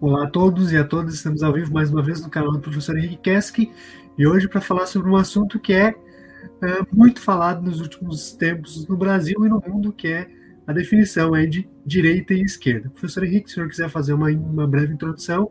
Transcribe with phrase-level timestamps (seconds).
[0.00, 2.60] Olá a todos e a todas, estamos ao vivo mais uma vez no canal do
[2.60, 3.72] professor Henrique Keski
[4.16, 8.86] e hoje para falar sobre um assunto que é, é, muito falado nos últimos tempos
[8.86, 10.28] no Brasil e no mundo, que é
[10.68, 12.88] a definição é de direita e esquerda.
[12.90, 15.50] Professor Henrique, se o senhor quiser fazer uma, uma breve introdução.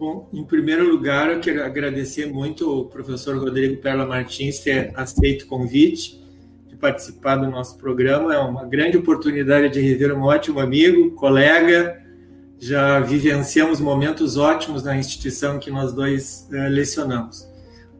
[0.00, 5.42] Bom, em primeiro lugar, eu quero agradecer muito ao professor Rodrigo Perla Martins ter aceito
[5.42, 6.18] o convite
[6.66, 8.34] de participar do nosso programa.
[8.34, 12.07] É uma grande oportunidade de rever um ótimo amigo, colega,
[12.58, 17.48] já vivenciamos momentos ótimos na instituição que nós dois uh, lecionamos.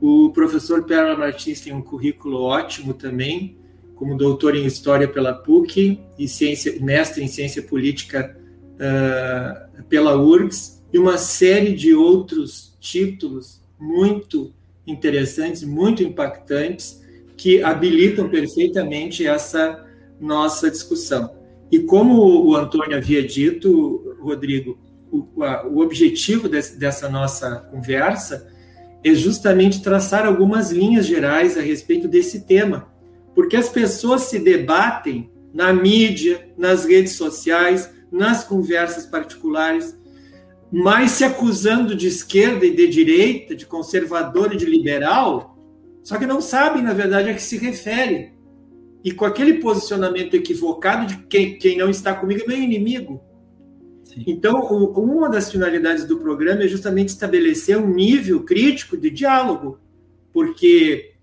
[0.01, 3.57] O professor Perla Martins tem um currículo ótimo também,
[3.95, 8.37] como doutor em História pela PUC e ciência, mestre em Ciência Política
[8.75, 14.53] uh, pela URGS, e uma série de outros títulos muito
[14.87, 17.05] interessantes, muito impactantes,
[17.37, 19.85] que habilitam perfeitamente essa
[20.21, 21.37] nossa discussão.
[21.71, 24.79] E como o Antônio havia dito, Rodrigo,
[25.11, 28.49] o, a, o objetivo desse, dessa nossa conversa
[29.05, 32.93] é justamente traçar algumas linhas gerais a respeito desse tema,
[33.35, 39.97] porque as pessoas se debatem na mídia, nas redes sociais, nas conversas particulares,
[40.71, 45.57] mas se acusando de esquerda e de direita, de conservador e de liberal,
[46.03, 48.39] só que não sabem, na verdade, a que se refere
[49.05, 53.21] e com aquele posicionamento equivocado de quem, quem não está comigo é meu inimigo.
[54.27, 59.79] Então, uma das finalidades do programa é justamente estabelecer um nível crítico de diálogo,
[60.33, 61.15] porque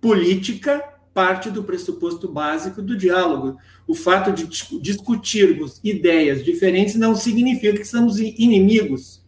[0.00, 3.58] política parte do pressuposto básico do diálogo.
[3.86, 4.46] O fato de
[4.80, 9.24] discutirmos ideias diferentes não significa que somos inimigos.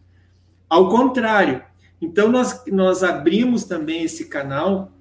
[0.69, 1.61] Ao contrário.
[2.01, 4.91] Então, nós, nós abrimos também esse canal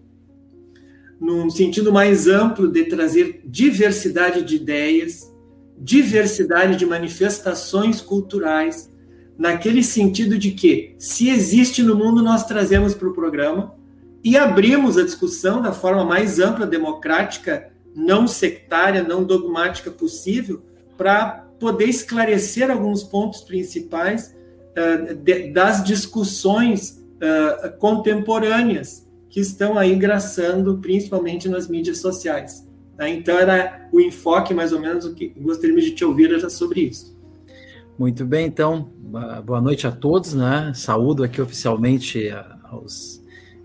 [1.19, 5.32] num sentido mais amplo de trazer diversidade de ideias,
[5.83, 8.89] diversidade de manifestações culturais,
[9.37, 13.75] naquele sentido de que, se existe no mundo, nós trazemos para o programa
[14.23, 20.63] e abrimos a discussão da forma mais ampla, democrática, não sectária, não dogmática possível,
[20.97, 24.35] para poder esclarecer alguns pontos principais
[24.79, 32.65] uh, de, das discussões uh, contemporâneas que estão aí engraçando, principalmente nas mídias sociais.
[32.97, 33.09] Tá?
[33.09, 36.81] Então, era o enfoque, mais ou menos, o que gostaríamos de te ouvir era sobre
[36.83, 37.17] isso.
[37.99, 38.91] Muito bem, então,
[39.45, 40.73] boa noite a todos, né?
[40.75, 42.31] Saúdo aqui oficialmente
[42.65, 43.22] aos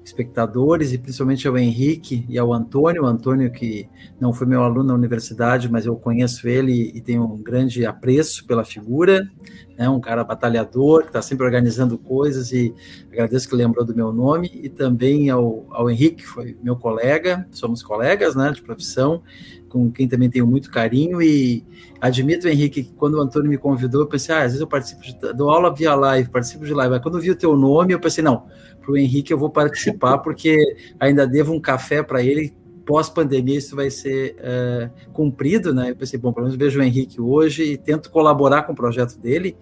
[0.08, 3.04] espectadores e principalmente ao Henrique e ao Antônio.
[3.04, 7.26] O Antônio, que não foi meu aluno na universidade, mas eu conheço ele e tenho
[7.26, 9.30] um grande apreço pela figura,
[9.78, 9.90] né?
[9.90, 12.74] um cara batalhador, que está sempre organizando coisas e
[13.12, 14.50] agradeço que lembrou do meu nome.
[14.54, 19.22] E também ao, ao Henrique, que foi meu colega, somos colegas né, de profissão,
[19.68, 21.66] com quem também tenho muito carinho e
[22.00, 25.02] admito, Henrique, que quando o Antônio me convidou, eu pensei, ah, às vezes eu participo
[25.02, 28.00] de, dou aula via live, participo de live, mas quando vi o teu nome, eu
[28.00, 28.46] pensei, não,
[28.88, 30.56] para o Henrique eu vou participar, porque
[30.98, 32.56] ainda devo um café para ele.
[32.86, 35.92] Pós-pandemia, isso vai ser uh, cumprido, né?
[35.92, 39.20] Eu pensei, bom, pelo menos vejo o Henrique hoje e tento colaborar com o projeto
[39.20, 39.58] dele.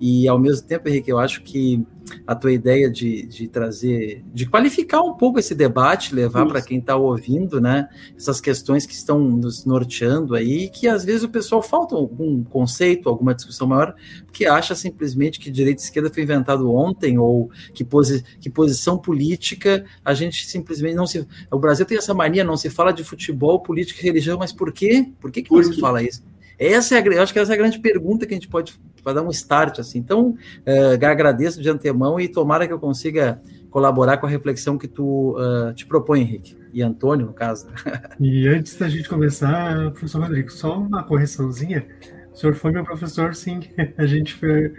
[0.00, 1.84] E ao mesmo tempo, Henrique, eu acho que
[2.26, 6.78] a tua ideia de, de trazer, de qualificar um pouco esse debate, levar para quem
[6.78, 11.62] está ouvindo, né, essas questões que estão nos norteando aí, que às vezes o pessoal
[11.62, 13.94] falta algum conceito, alguma discussão maior,
[14.24, 18.98] porque acha simplesmente que direita e esquerda foi inventado ontem, ou que, posi que posição
[18.98, 21.26] política a gente simplesmente não se.
[21.50, 24.72] O Brasil tem essa mania, não se fala de futebol, política e religião, mas por
[24.72, 25.12] quê?
[25.20, 26.22] Por que, que não se fala isso?
[26.58, 29.14] Essa é a, acho que essa é a grande pergunta que a gente pode para
[29.14, 29.98] dar um start assim.
[29.98, 34.88] Então, uh, agradeço de antemão e tomara que eu consiga colaborar com a reflexão que
[34.88, 36.56] tu uh, te propõe, Henrique.
[36.72, 37.66] E Antônio, no caso.
[38.20, 41.86] E antes da gente começar, professor Rodrigo, só uma correçãozinha.
[42.32, 43.60] O senhor foi meu professor, sim.
[43.96, 44.72] A gente foi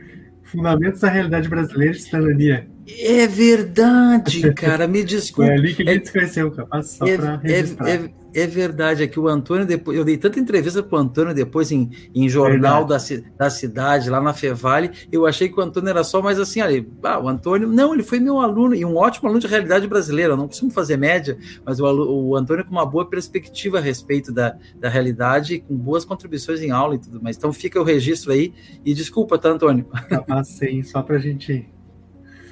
[0.44, 2.68] Fundamentos da Realidade Brasileira de Cidadania.
[2.88, 5.50] É verdade, cara, me desculpe.
[5.50, 7.90] É ali que a gente é, se conheceu, capaz, só é, para é, registrar.
[7.90, 11.34] É, é, verdade, é que o Antônio, depois, eu dei tanta entrevista para o Antônio
[11.34, 12.98] depois em, em jornal da,
[13.38, 16.88] da cidade, lá na Fevale, eu achei que o Antônio era só mais assim, ali,
[17.04, 20.34] ah, o Antônio, não, ele foi meu aluno, e um ótimo aluno de realidade brasileira,
[20.34, 24.32] eu não costumo fazer média, mas o, o Antônio com uma boa perspectiva a respeito
[24.32, 27.38] da, da realidade, com boas contribuições em aula e tudo mais.
[27.38, 28.54] Então fica o registro aí,
[28.86, 29.86] e desculpa, tá, Antônio?
[30.10, 31.68] Capaz, sim, só para a gente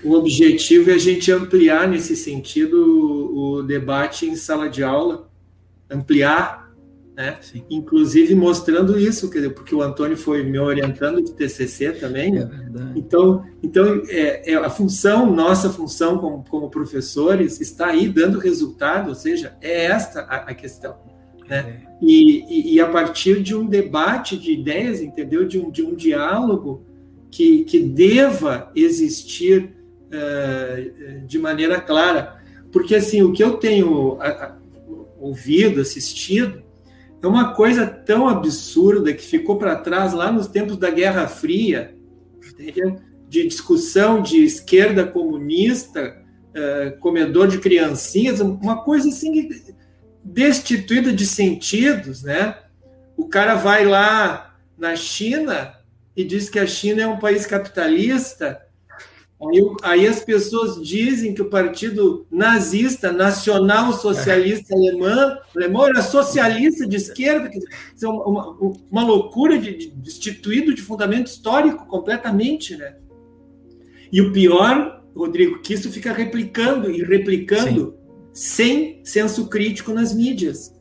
[0.04, 2.78] o objetivo é a gente ampliar nesse sentido
[3.36, 5.27] o, debate em sala de aula,
[5.90, 6.68] ampliar,
[7.16, 7.38] né?
[7.42, 7.64] Sim.
[7.70, 12.38] Inclusive mostrando isso, quer dizer, porque o Antônio foi me orientando de TCC também.
[12.38, 12.50] É
[12.96, 19.10] então, então é, é, a função, nossa função como, como professores, está aí dando resultado,
[19.10, 20.96] ou seja, é esta a, a questão.
[21.50, 21.58] Né?
[21.58, 21.88] É.
[22.02, 25.48] E, e, e, a partir de um debate de ideias, entendeu?
[25.48, 26.86] De um, de um diálogo,
[27.32, 29.76] que, que deva existir
[30.08, 32.38] uh, de maneira clara.
[32.72, 34.56] Porque, assim, o que eu tenho a, a,
[35.28, 36.64] ouvido, assistido,
[37.22, 41.96] é uma coisa tão absurda que ficou para trás lá nos tempos da Guerra Fria,
[43.28, 46.16] de discussão de esquerda comunista,
[46.50, 49.50] uh, comedor de criancinhas, uma coisa assim
[50.24, 52.58] destituída de sentidos, né?
[53.16, 55.74] O cara vai lá na China
[56.16, 58.62] e diz que a China é um país capitalista.
[59.40, 66.88] Aí, aí as pessoas dizem que o partido nazista, nacional socialista alemão, alemão era socialista
[66.88, 67.60] de esquerda, quer
[67.94, 72.98] dizer, uma, uma, uma loucura de, de, destituído de fundamento histórico completamente, né?
[74.12, 77.96] E o pior, Rodrigo, que isso fica replicando e replicando
[78.34, 79.00] Sim.
[79.02, 80.77] sem senso crítico nas mídias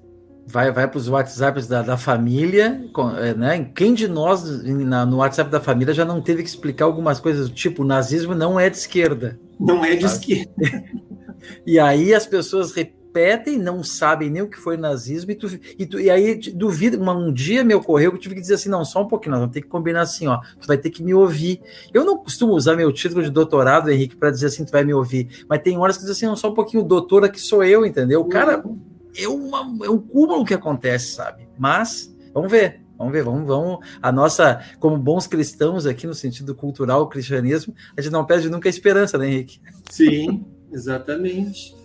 [0.46, 2.80] vai, vai para os WhatsApps da, da família,
[3.18, 3.70] é, né?
[3.74, 7.48] Quem de nós na, no WhatsApp da família já não teve que explicar algumas coisas
[7.48, 9.38] do tipo, o nazismo não é de esquerda.
[9.58, 10.14] Não é de sabe?
[10.14, 10.84] esquerda.
[11.66, 15.48] e aí as pessoas repetem, não sabem nem o que foi nazismo, e, tu,
[15.78, 16.96] e, tu, e aí duvida.
[16.98, 19.40] Um dia me ocorreu que eu tive que dizer assim: não, só um pouquinho, nós
[19.40, 21.60] vamos ter que combinar assim, ó, tu vai ter que me ouvir.
[21.92, 24.94] Eu não costumo usar meu título de doutorado, Henrique, para dizer assim, tu vai me
[24.94, 27.84] ouvir, mas tem horas que diz assim, não, só um pouquinho, doutora que sou eu,
[27.84, 28.20] entendeu?
[28.20, 28.62] O cara.
[28.64, 31.48] Uhum é, uma, é um cúmulo que acontece, sabe?
[31.58, 32.86] Mas vamos ver.
[32.98, 33.86] Vamos ver, vamos, vamos.
[34.00, 38.68] A nossa, como bons cristãos aqui no sentido cultural, cristianismo, a gente não perde nunca
[38.68, 39.60] a esperança, né, Henrique?
[39.90, 41.76] Sim, exatamente.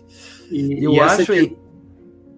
[0.50, 1.58] E, eu e acho que...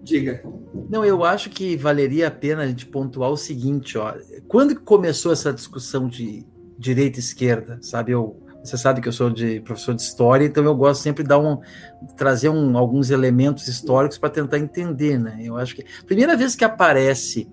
[0.02, 0.42] Diga.
[0.90, 4.12] Não, eu acho que valeria a pena a gente pontuar o seguinte, ó.
[4.48, 6.44] Quando começou essa discussão de
[6.78, 8.12] direita e esquerda, sabe?
[8.12, 11.28] Eu você sabe que eu sou de professor de história, então eu gosto sempre de
[11.28, 11.60] dar um,
[12.16, 15.38] trazer um, alguns elementos históricos para tentar entender, né?
[15.42, 17.46] Eu acho que primeira vez que aparece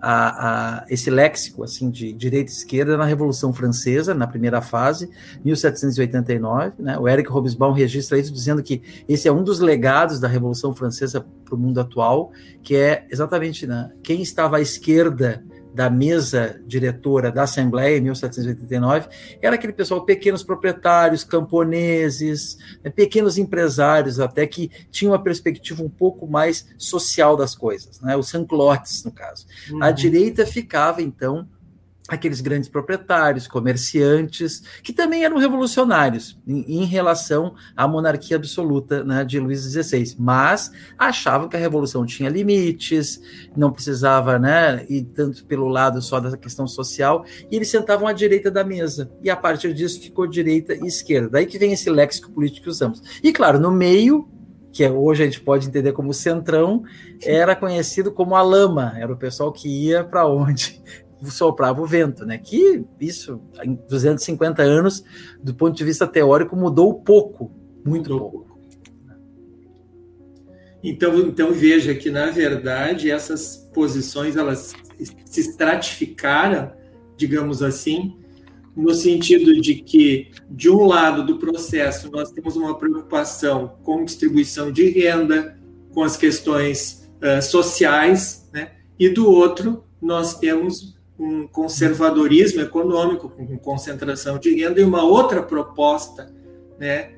[0.00, 5.10] a, a, esse léxico assim de direita e esquerda na Revolução Francesa, na primeira fase,
[5.44, 6.76] 1789.
[6.78, 6.98] Né?
[6.98, 11.26] O Eric Hobsbawm registra isso dizendo que esse é um dos legados da Revolução Francesa
[11.44, 15.44] para o mundo atual, que é exatamente né, quem estava à esquerda
[15.74, 19.08] da mesa diretora da Assembleia, em 1789,
[19.40, 25.88] era aquele pessoal, pequenos proprietários, camponeses, né, pequenos empresários, até que tinham uma perspectiva um
[25.88, 28.16] pouco mais social das coisas, né?
[28.16, 29.46] os sanclotes, no caso.
[29.70, 29.82] Uhum.
[29.82, 31.48] A direita ficava, então,
[32.08, 39.24] aqueles grandes proprietários, comerciantes, que também eram revolucionários em, em relação à monarquia absoluta né,
[39.24, 43.20] de Luís XVI, mas achavam que a revolução tinha limites,
[43.54, 48.12] não precisava né, ir tanto pelo lado só da questão social, e eles sentavam à
[48.12, 51.28] direita da mesa, e a partir disso ficou direita e esquerda.
[51.32, 53.02] Daí que vem esse léxico político que usamos.
[53.22, 54.26] E claro, no meio
[54.72, 56.84] que hoje a gente pode entender como centrão,
[57.22, 60.80] era conhecido como a lama, era o pessoal que ia para onde
[61.24, 62.38] soprava o vento, né?
[62.38, 65.04] Que isso, em 250 anos,
[65.42, 67.50] do ponto de vista teórico, mudou pouco,
[67.84, 68.30] muito mudou.
[68.30, 68.48] pouco.
[70.82, 74.74] Então, então veja que na verdade essas posições elas
[75.26, 76.72] se estratificaram,
[77.16, 78.16] digamos assim,
[78.76, 84.70] no sentido de que de um lado do processo nós temos uma preocupação com distribuição
[84.70, 85.58] de renda,
[85.92, 88.72] com as questões uh, sociais, né?
[88.98, 95.42] E do outro nós temos um conservadorismo econômico, com concentração de renda, e uma outra
[95.42, 96.32] proposta
[96.78, 97.10] né,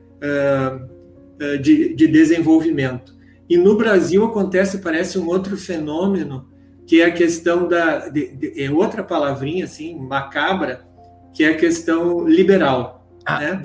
[1.60, 3.14] de, de desenvolvimento.
[3.50, 6.48] E no Brasil acontece, parece um outro fenômeno,
[6.86, 8.08] que é a questão da.
[8.08, 10.86] De, de, é outra palavrinha, assim, macabra,
[11.34, 13.06] que é a questão liberal.
[13.26, 13.60] Ah, né?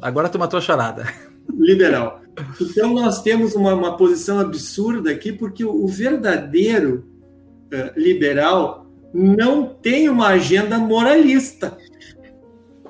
[0.00, 1.06] agora tu matou a charada.
[1.56, 2.20] Liberal.
[2.60, 7.04] Então, nós temos uma, uma posição absurda aqui, porque o, o verdadeiro
[7.72, 8.81] uh, liberal
[9.12, 11.76] não tem uma agenda moralista.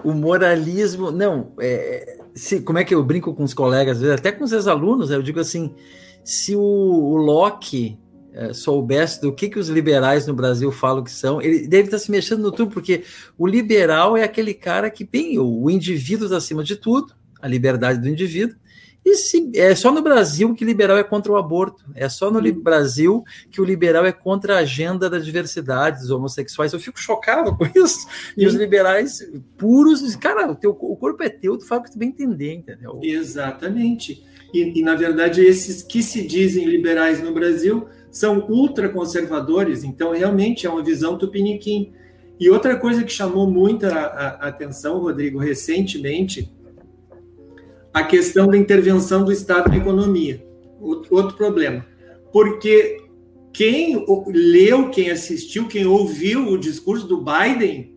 [0.04, 4.44] O moralismo, não, é, se, como é que eu brinco com os colegas, até com
[4.44, 5.74] os ex-alunos, eu digo assim,
[6.24, 7.98] se o, o Locke
[8.32, 11.98] é, soubesse do que, que os liberais no Brasil falam que são, ele deve estar
[11.98, 13.04] se mexendo no tudo, porque
[13.36, 18.00] o liberal é aquele cara que, bem, o indivíduo está acima de tudo, a liberdade
[18.00, 18.56] do indivíduo,
[19.04, 21.84] e se, é só no Brasil que liberal é contra o aborto.
[21.94, 22.60] É só no uhum.
[22.60, 26.72] Brasil que o liberal é contra a agenda da diversidade dos homossexuais.
[26.72, 28.06] Eu fico chocado com isso.
[28.36, 31.90] E os liberais puros, cara, o, teu, o corpo é teu, tu fala o que
[31.90, 33.00] tu bem entender, entendeu?
[33.02, 34.24] Exatamente.
[34.54, 40.66] E, e, na verdade, esses que se dizem liberais no Brasil são ultraconservadores, então realmente
[40.66, 41.92] é uma visão tupiniquim.
[42.38, 43.88] E outra coisa que chamou muita
[44.40, 46.52] atenção, Rodrigo, recentemente,
[47.92, 50.44] a questão da intervenção do Estado na economia.
[51.10, 51.84] Outro problema.
[52.32, 53.02] Porque
[53.52, 57.94] quem leu, quem assistiu, quem ouviu o discurso do Biden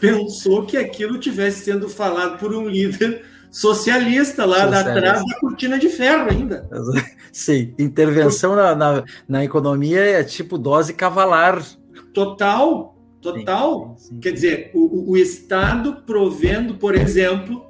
[0.00, 4.90] pensou que aquilo tivesse sendo falado por um líder socialista lá socialista.
[4.90, 6.68] atrás da cortina de ferro ainda.
[7.30, 11.64] Sim, intervenção na, na, na, economia é tipo dose cavalar.
[12.12, 13.96] Total, total.
[13.96, 14.20] Sim, sim, sim.
[14.20, 17.64] Quer dizer, o, o Estado provendo, por exemplo,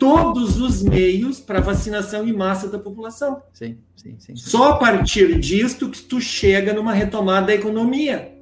[0.00, 3.42] todos os meios para vacinação em massa da população.
[3.52, 4.34] Sim, sim, sim.
[4.34, 8.32] Só a partir disto que tu chega numa retomada da economia.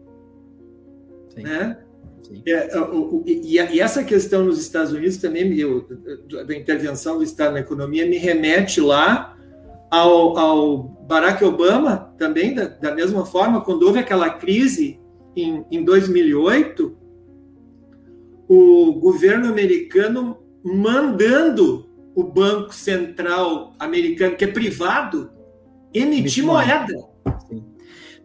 [1.35, 1.43] Sim.
[1.43, 1.77] Né?
[2.47, 2.71] É,
[3.27, 5.51] e, essa questão nos Estados Unidos também,
[6.47, 9.37] da intervenção do Estado na economia, me remete lá
[9.91, 15.01] ao, ao Barack Obama, também, da, da, mesma forma, quando houve aquela crise
[15.35, 16.97] em, em 2008,
[18.47, 25.31] o governo americano mandando o Banco Central americano, que é privado,
[25.95, 26.95] emitir moeda.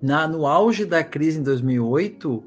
[0.01, 2.43] Na, no auge da crise em 2008,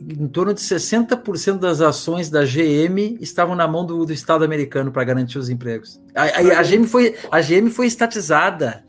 [0.00, 4.90] em torno de 60% das ações da GM estavam na mão do, do Estado americano
[4.90, 6.00] para garantir os empregos.
[6.14, 8.84] A, a, a, GM foi, a GM foi estatizada.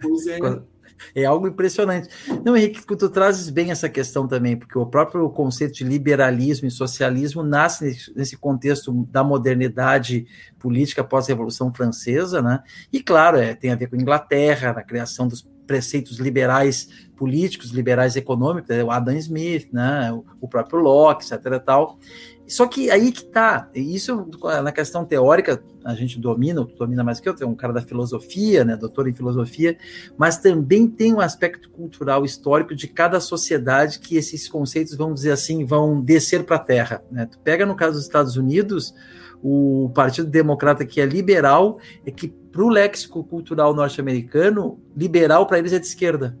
[0.00, 0.38] Pois é.
[1.14, 2.08] É algo impressionante.
[2.44, 6.70] Não, Henrique, tu trazes bem essa questão também, porque o próprio conceito de liberalismo e
[6.70, 10.26] socialismo nasce nesse contexto da modernidade
[10.58, 12.62] política pós-revolução francesa, né?
[12.92, 17.70] E claro, é, tem a ver com a Inglaterra, na criação dos preceitos liberais políticos,
[17.70, 21.62] liberais econômicos, né, o Adam Smith, né, o próprio Locke, etc.
[21.64, 21.98] Tal.
[22.46, 24.28] Só que aí que tá, isso
[24.62, 27.82] na questão teórica a gente domina, tu domina mais que eu, tem um cara da
[27.82, 29.76] filosofia, né, doutor em filosofia,
[30.16, 35.32] mas também tem um aspecto cultural histórico de cada sociedade que esses conceitos, vamos dizer
[35.32, 37.04] assim, vão descer para a terra.
[37.10, 37.26] Né?
[37.26, 38.94] Tu pega no caso dos Estados Unidos,
[39.42, 45.58] o Partido Democrata que é liberal, é que para o léxico cultural norte-americano, liberal para
[45.58, 46.38] eles é de esquerda.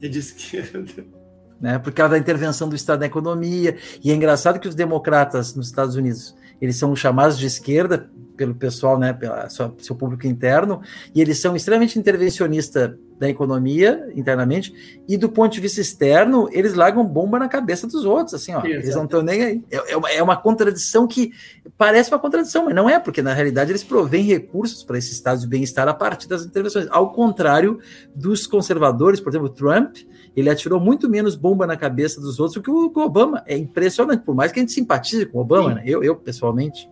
[0.00, 1.19] É de esquerda.
[1.60, 3.76] Né, por causa da intervenção do Estado na economia.
[4.02, 8.08] E é engraçado que os democratas nos Estados Unidos, eles são chamados de esquerda
[8.40, 9.34] pelo pessoal, né, pelo
[9.76, 10.80] seu público interno,
[11.14, 14.72] e eles são extremamente intervencionistas da economia internamente,
[15.06, 18.64] e do ponto de vista externo, eles largam bomba na cabeça dos outros, assim, ó,
[18.64, 19.64] eles não estão nem aí.
[19.70, 21.32] É, é, uma, é uma contradição que
[21.76, 25.42] parece uma contradição, mas não é, porque na realidade eles provêm recursos para esse estado
[25.42, 27.78] de bem-estar a partir das intervenções, ao contrário
[28.16, 29.96] dos conservadores, por exemplo, Trump,
[30.34, 33.42] ele atirou muito menos bomba na cabeça dos outros do que o, o Obama.
[33.46, 35.82] É impressionante, por mais que a gente simpatize com o Obama, né?
[35.84, 36.88] eu, eu pessoalmente.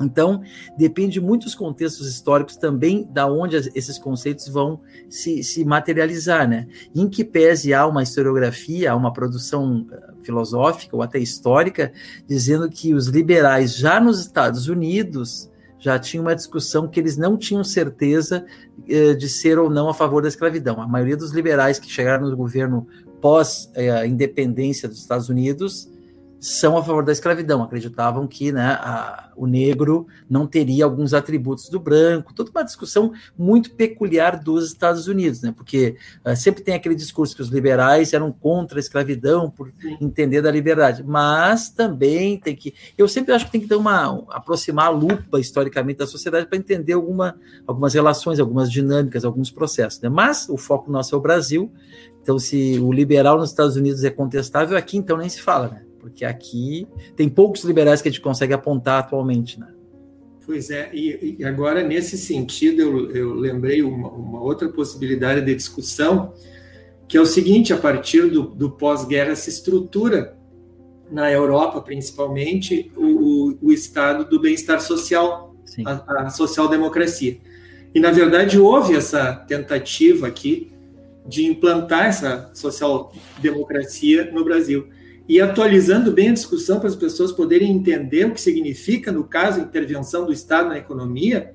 [0.00, 0.42] Então,
[0.76, 6.66] depende muito dos contextos históricos também da onde esses conceitos vão se, se materializar, né?
[6.94, 11.92] Em que pese há uma historiografia, há uma produção eh, filosófica ou até histórica,
[12.26, 17.36] dizendo que os liberais já nos Estados Unidos já tinham uma discussão que eles não
[17.36, 18.44] tinham certeza
[18.88, 20.80] eh, de ser ou não a favor da escravidão.
[20.80, 22.86] A maioria dos liberais que chegaram no governo
[23.20, 25.91] pós-independência eh, dos Estados Unidos
[26.42, 31.68] são a favor da escravidão, acreditavam que né, a, o negro não teria alguns atributos
[31.68, 35.96] do branco, toda uma discussão muito peculiar dos Estados Unidos, né, porque
[36.26, 39.96] uh, sempre tem aquele discurso que os liberais eram contra a escravidão por Sim.
[40.00, 44.24] entender da liberdade, mas também tem que, eu sempre acho que tem que ter uma,
[44.30, 50.00] aproximar a lupa historicamente da sociedade para entender alguma, algumas relações, algumas dinâmicas, alguns processos,
[50.00, 51.72] né, mas o foco nosso é o Brasil,
[52.20, 55.82] então se o liberal nos Estados Unidos é contestável, aqui então nem se fala, né,
[56.02, 59.68] porque aqui tem poucos liberais que a gente consegue apontar atualmente, né?
[60.44, 65.54] Pois é, e, e agora nesse sentido eu, eu lembrei uma, uma, outra possibilidade de
[65.54, 66.34] discussão,
[67.06, 70.36] que é o seguinte: a partir do, do pós-guerra se estrutura
[71.08, 75.54] na Europa, principalmente, o, o estado do bem-estar social,
[75.86, 77.38] a, a social-democracia.
[77.94, 80.72] E na verdade houve essa tentativa aqui
[81.24, 84.88] de implantar essa social-democracia no Brasil
[85.32, 89.60] e atualizando bem a discussão para as pessoas poderem entender o que significa, no caso,
[89.60, 91.54] a intervenção do Estado na economia,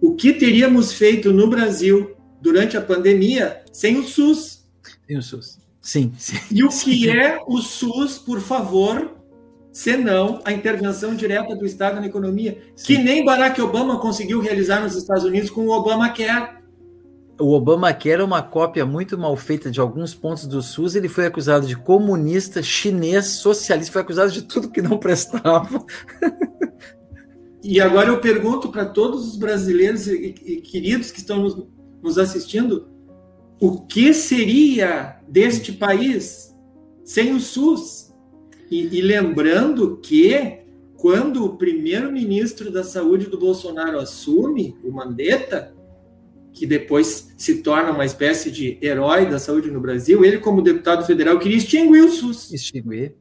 [0.00, 4.66] o que teríamos feito no Brasil durante a pandemia sem o SUS.
[5.06, 5.58] Sem o SUS.
[5.78, 6.38] Sim, sim.
[6.50, 9.14] E o que é o SUS, por favor,
[9.70, 12.86] senão a intervenção direta do Estado na economia, sim.
[12.86, 16.57] que nem Barack Obama conseguiu realizar nos Estados Unidos com o Obamacare
[17.40, 20.94] o Obamacare é uma cópia muito mal feita de alguns pontos do SUS.
[20.94, 25.84] Ele foi acusado de comunista, chinês, socialista, foi acusado de tudo que não prestava.
[27.62, 31.66] E agora eu pergunto para todos os brasileiros e, e, queridos que estão nos,
[32.02, 32.88] nos assistindo:
[33.60, 36.54] o que seria deste país
[37.04, 38.12] sem o SUS?
[38.70, 40.60] E, e lembrando que
[40.96, 45.74] quando o primeiro-ministro da Saúde do Bolsonaro assume, o Mandetta,
[46.58, 51.06] que depois se torna uma espécie de herói da saúde no Brasil, ele, como deputado
[51.06, 52.52] federal, queria extinguir o SUS.
[52.52, 53.14] Extinguir.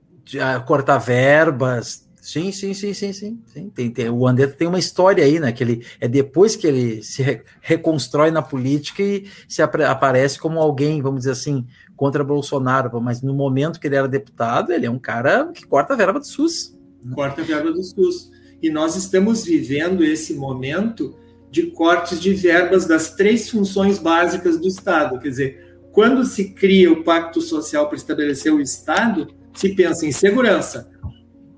[0.65, 3.41] cortar verbas, Sim, sim, sim, sim, sim.
[3.47, 3.69] sim.
[3.69, 5.53] Tem, tem, o André tem uma história aí, né?
[5.53, 10.37] Que ele é depois que ele se re, reconstrói na política e se ap aparece
[10.37, 11.65] como alguém, vamos dizer assim,
[11.95, 13.01] contra Bolsonaro.
[13.01, 16.19] Mas no momento que ele era deputado, ele é um cara que corta a verba
[16.19, 16.77] do SUS.
[17.15, 18.29] Corta a verba do SUS.
[18.61, 21.15] E nós estamos vivendo esse momento
[21.57, 25.19] de cortes de verbas das três funções básicas do Estado.
[25.19, 30.11] Quer dizer, quando se cria o pacto social para estabelecer o Estado, se pensa em
[30.11, 30.87] segurança,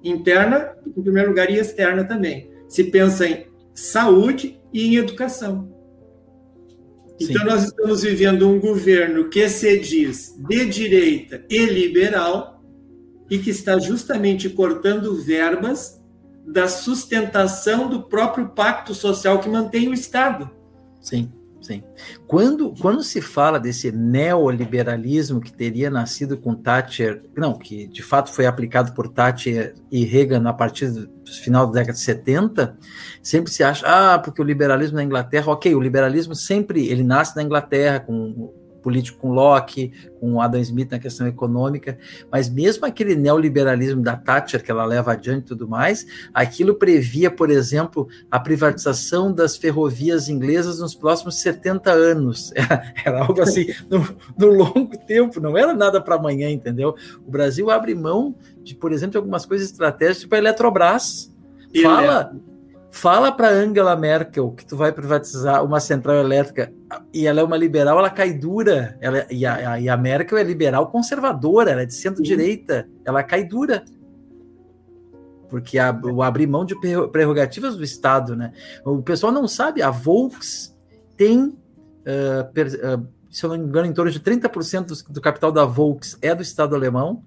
[0.02, 2.50] interna, em primeiro lugar, e externa também.
[2.70, 5.70] Se pensa em saúde e em educação.
[7.20, 7.32] Sim.
[7.32, 12.64] Então, nós estamos vivendo um governo que se diz de direita e liberal
[13.30, 15.99] e que está justamente cortando verbas
[16.52, 20.50] da sustentação do próprio pacto social que mantém o Estado.
[21.00, 21.32] Sim.
[21.62, 21.84] Sim.
[22.26, 28.32] Quando, quando se fala desse neoliberalismo que teria nascido com Thatcher, não, que de fato
[28.32, 32.78] foi aplicado por Thatcher e Reagan a partir do final da década de 70,
[33.22, 37.36] sempre se acha, ah, porque o liberalismo na Inglaterra, ok, o liberalismo sempre, ele nasce
[37.36, 38.54] na Inglaterra com
[38.90, 42.00] político com Locke, com Adam Smith na questão econômica,
[42.32, 47.30] mas mesmo aquele neoliberalismo da Thatcher que ela leva adiante e tudo mais, aquilo previa,
[47.30, 52.52] por exemplo, a privatização das ferrovias inglesas nos próximos 70 anos.
[52.56, 54.04] Era, era algo assim, no,
[54.36, 56.96] no, longo tempo, não era nada para amanhã, entendeu?
[57.28, 61.32] O Brasil abre mão de, por exemplo, de algumas coisas estratégicas, tipo a Eletrobras.
[61.84, 62.36] Fala,
[62.92, 66.74] Fala para Angela Merkel que tu vai privatizar uma central elétrica
[67.14, 68.98] e ela é uma liberal, ela cai dura.
[69.00, 73.44] Ela, e, a, e a Merkel é liberal conservadora, ela é de centro-direita, ela cai
[73.44, 73.84] dura.
[75.50, 76.76] Porque a, o abrir mão de
[77.12, 78.52] prerrogativas do Estado, né?
[78.84, 80.76] O pessoal não sabe, a Volks
[81.16, 85.22] tem, uh, per, uh, se eu não me engano, em torno de 30% do, do
[85.22, 87.24] capital da Volks é do Estado alemão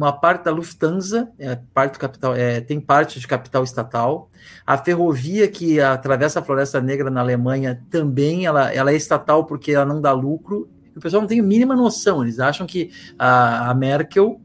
[0.00, 4.30] uma parte da Lufthansa, é, parte do capital, é, tem parte de capital estatal.
[4.66, 9.72] A ferrovia que atravessa a Floresta Negra na Alemanha também ela, ela é estatal porque
[9.72, 10.70] ela não dá lucro.
[10.96, 14.40] O pessoal não tem a mínima noção, eles acham que a, a Merkel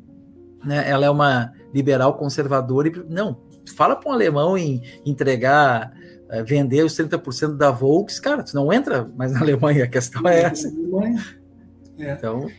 [0.64, 2.90] né, ela é uma liberal conservadora.
[2.90, 3.38] E, não,
[3.78, 5.94] fala para um alemão em entregar
[6.30, 10.28] é, vender os 30% da Volks, cara, tu não entra mais na Alemanha, a questão
[10.28, 10.68] é essa.
[11.98, 12.12] É.
[12.12, 12.50] Então,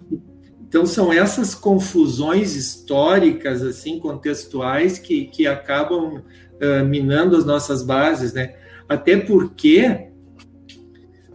[0.76, 8.34] então são essas confusões históricas, assim, contextuais que, que acabam uh, minando as nossas bases,
[8.34, 8.56] né?
[8.86, 10.08] Até porque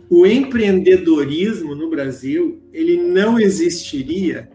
[0.08, 4.51] o empreendedorismo no Brasil ele não existiria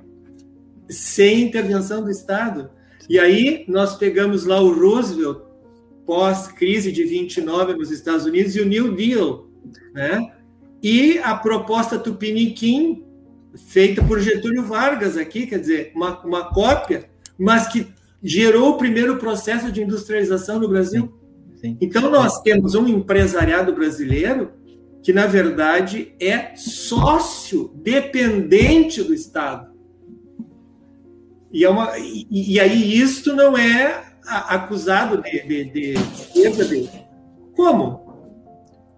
[0.89, 2.71] sem intervenção do Estado.
[3.11, 5.41] E aí nós pegamos lá o Roosevelt
[6.07, 9.49] pós-crise de 29 nos Estados Unidos e o New Deal,
[9.93, 10.33] né?
[10.81, 13.03] E a proposta Tupiniquim
[13.57, 17.89] feita por Getúlio Vargas aqui, quer dizer, uma, uma cópia, mas que
[18.23, 21.13] gerou o primeiro processo de industrialização no Brasil.
[21.55, 21.79] Sim, sim.
[21.81, 24.53] Então, nós temos um empresariado brasileiro
[25.03, 29.75] que, na verdade, é sócio dependente do Estado.
[31.53, 36.91] E, é uma, e, e aí isto não é acusado de, de, de, de
[37.55, 38.06] Como?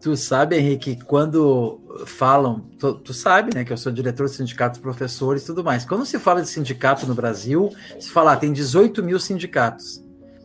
[0.00, 4.78] Tu sabe, Henrique, quando falam, tu, tu, sabe, né, que eu sou diretor de sindicatos,
[4.78, 5.84] professores e tudo mais.
[5.84, 10.02] Quando se fala de sindicato no Brasil, se fala, ah, tem 18 mil sindicatos.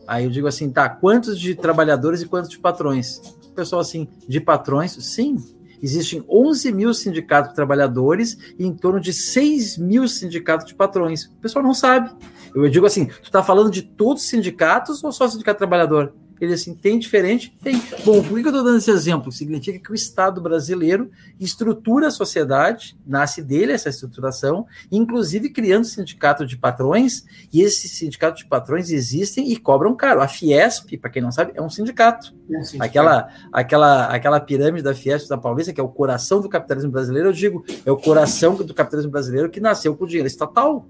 [0.08, 3.18] Aí eu digo assim, tá, quantos de trabalhadores e quantos de patrões?
[3.44, 5.36] O pessoal assim, de patrões, sim,
[5.80, 11.26] existem 11 mil sindicatos de trabalhadores e em torno de 6 mil sindicatos de patrões.
[11.26, 12.10] O pessoal não sabe.
[12.54, 16.12] Eu digo assim, tu tá falando de todos os sindicatos ou só sindicato trabalhador?
[16.40, 17.56] Ele assim, tem diferente?
[17.62, 17.80] Tem.
[18.04, 19.30] Bom, por que eu estou dando esse exemplo?
[19.30, 26.44] Significa que o Estado brasileiro estrutura a sociedade, nasce dele essa estruturação, inclusive criando sindicato
[26.44, 30.20] de patrões, e esses sindicatos de patrões existem e cobram caro.
[30.20, 32.34] A Fiesp, para quem não sabe, é um sindicato.
[32.50, 32.90] É um sindicato.
[32.90, 37.28] Aquela, aquela, aquela pirâmide da Fiesp da Paulista, que é o coração do capitalismo brasileiro,
[37.28, 40.86] eu digo, é o coração do capitalismo brasileiro que nasceu com dinheiro estatal.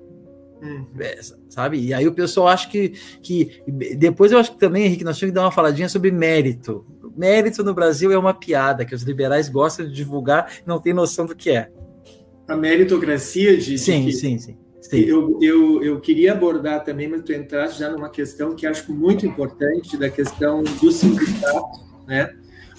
[0.65, 0.87] Uhum.
[0.99, 1.79] É, sabe?
[1.79, 3.63] E aí o pessoal acha que, que.
[3.97, 6.87] Depois eu acho que também, Henrique, nós tínhamos que dar uma faladinha sobre mérito.
[7.15, 10.95] Mérito no Brasil é uma piada que os liberais gostam de divulgar e não tem
[10.95, 11.71] noção do que é.
[12.49, 13.77] A meritocracia de.
[13.77, 14.57] Sim, de sim, sim.
[14.81, 15.01] sim.
[15.01, 19.27] Eu, eu, eu queria abordar também, mas tu entraste já numa questão que acho muito
[19.27, 22.35] importante, da questão do sindicato, né?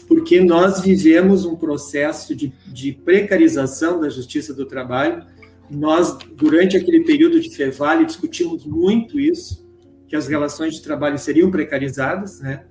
[0.07, 5.23] Porque nós vivemos um processo de, de precarização da justiça do trabalho
[5.69, 9.65] nós, durante aquele período de Fevale, discutimos muito isso,
[10.07, 12.65] que as relações de trabalho seriam precarizadas, né?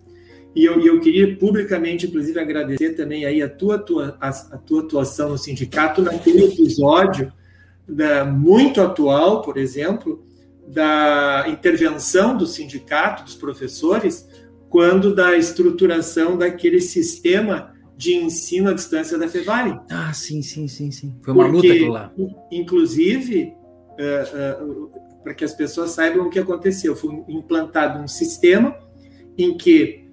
[0.55, 4.83] E eu, eu queria publicamente, inclusive, agradecer também aí a tua, tua, a, a tua
[4.83, 7.33] atuação no sindicato naquele episódio
[7.89, 10.25] da, muito atual, por exemplo,
[10.69, 14.29] da intervenção do sindicato, dos professores,
[14.71, 19.79] quando da estruturação daquele sistema de ensino à distância da Fevale.
[19.91, 21.15] Ah, sim, sim, sim, sim.
[21.23, 22.13] Foi uma Porque, luta lá.
[22.51, 23.55] Inclusive,
[23.99, 24.91] uh, uh,
[25.23, 28.77] para que as pessoas saibam o que aconteceu, foi implantado um sistema
[29.39, 30.05] em que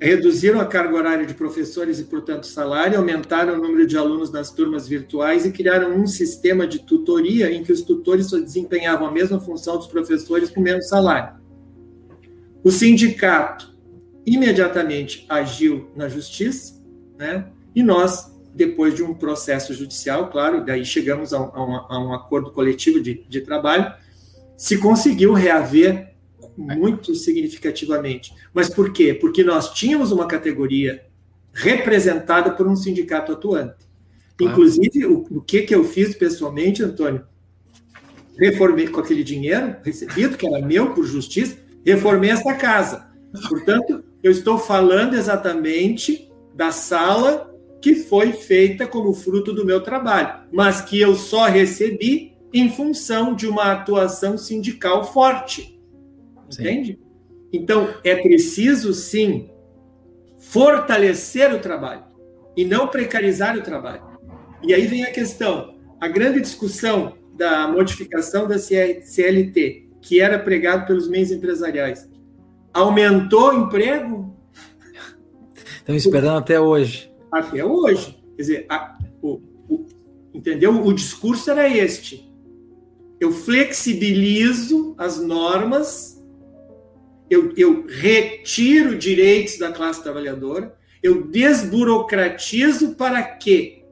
[0.00, 4.52] reduziram a carga horária de professores e, portanto, salário, aumentaram o número de alunos nas
[4.52, 9.12] turmas virtuais e criaram um sistema de tutoria em que os tutores só desempenhavam a
[9.12, 11.36] mesma função dos professores com menos salário.
[12.62, 13.76] O sindicato
[14.32, 16.74] imediatamente agiu na justiça,
[17.16, 17.46] né?
[17.74, 22.50] E nós, depois de um processo judicial, claro, daí chegamos a um, a um acordo
[22.50, 23.92] coletivo de, de trabalho,
[24.56, 26.14] se conseguiu reaver
[26.56, 28.34] muito significativamente.
[28.52, 29.14] Mas por quê?
[29.14, 31.04] Porque nós tínhamos uma categoria
[31.52, 33.88] representada por um sindicato atuante.
[34.40, 37.24] Inclusive, o, o que, que eu fiz pessoalmente, Antônio?
[38.38, 43.08] Reformei com aquele dinheiro recebido, que era meu por justiça, reformei essa casa.
[43.48, 50.46] Portanto, eu estou falando exatamente da sala que foi feita como fruto do meu trabalho,
[50.52, 55.80] mas que eu só recebi em função de uma atuação sindical forte.
[56.46, 56.98] Entende?
[57.52, 59.50] Então, é preciso, sim,
[60.38, 62.04] fortalecer o trabalho
[62.56, 64.02] e não precarizar o trabalho.
[64.62, 70.86] E aí vem a questão, a grande discussão da modificação da CLT, que era pregado
[70.86, 72.07] pelos meios empresariais.
[72.78, 74.36] Aumentou o emprego?
[75.76, 77.10] Estão esperando até hoje.
[77.32, 78.18] Até hoje.
[78.36, 79.86] Quer dizer, a, o, o,
[80.32, 80.84] entendeu?
[80.84, 82.30] O discurso era este.
[83.18, 86.18] Eu flexibilizo as normas
[87.30, 93.84] eu, eu retiro direitos da classe trabalhadora, eu desburocratizo para quê?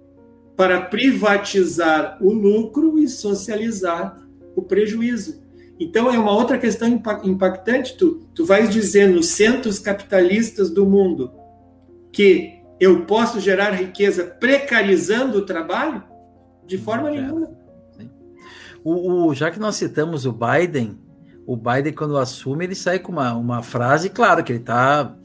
[0.57, 5.42] Para privatizar o lucro e socializar o prejuízo.
[5.79, 6.89] Então é uma outra questão
[7.25, 7.97] impactante.
[7.97, 11.31] Tu, tu vais dizer nos centros capitalistas do mundo
[12.12, 16.03] que eu posso gerar riqueza precarizando o trabalho?
[16.67, 17.51] De forma nenhuma.
[18.83, 20.99] O, o, já que nós citamos o Biden,
[21.47, 25.17] o Biden, quando assume, ele sai com uma, uma frase, claro, que ele está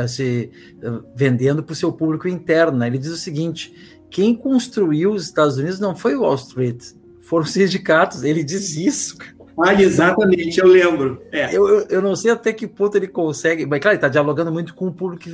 [0.00, 0.50] assim,
[1.14, 2.78] vendendo para o seu público interno.
[2.78, 2.86] Né?
[2.86, 3.74] Ele diz o seguinte:
[4.10, 6.82] quem construiu os Estados Unidos não foi Wall Street,
[7.20, 8.22] foram os sindicatos.
[8.22, 9.16] Ele diz isso.
[9.64, 11.22] Ah, exatamente, eu lembro.
[11.32, 11.54] É.
[11.54, 14.52] Eu, eu, eu, não sei até que ponto ele consegue, mas claro, ele está dialogando
[14.52, 15.24] muito com o público,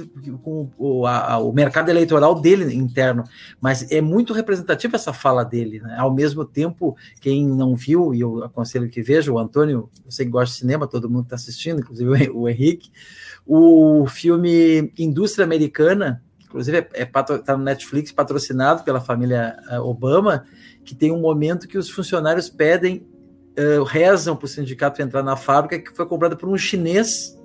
[0.42, 3.24] com o, a, o mercado eleitoral dele interno,
[3.61, 5.80] mas é muito representativa essa fala dele.
[5.80, 5.96] Né?
[5.98, 10.30] Ao mesmo tempo, quem não viu, e eu aconselho que veja, o Antônio, você que
[10.30, 12.90] gosta de cinema, todo mundo está assistindo, inclusive o Henrique,
[13.44, 19.80] o filme Indústria Americana, inclusive está é, é tá no Netflix, patrocinado pela família eh,
[19.80, 20.44] Obama,
[20.85, 23.06] que tem um momento que os funcionários pedem
[23.58, 27.38] uh, rezam para o sindicato entrar na fábrica que foi comprada por um chinês,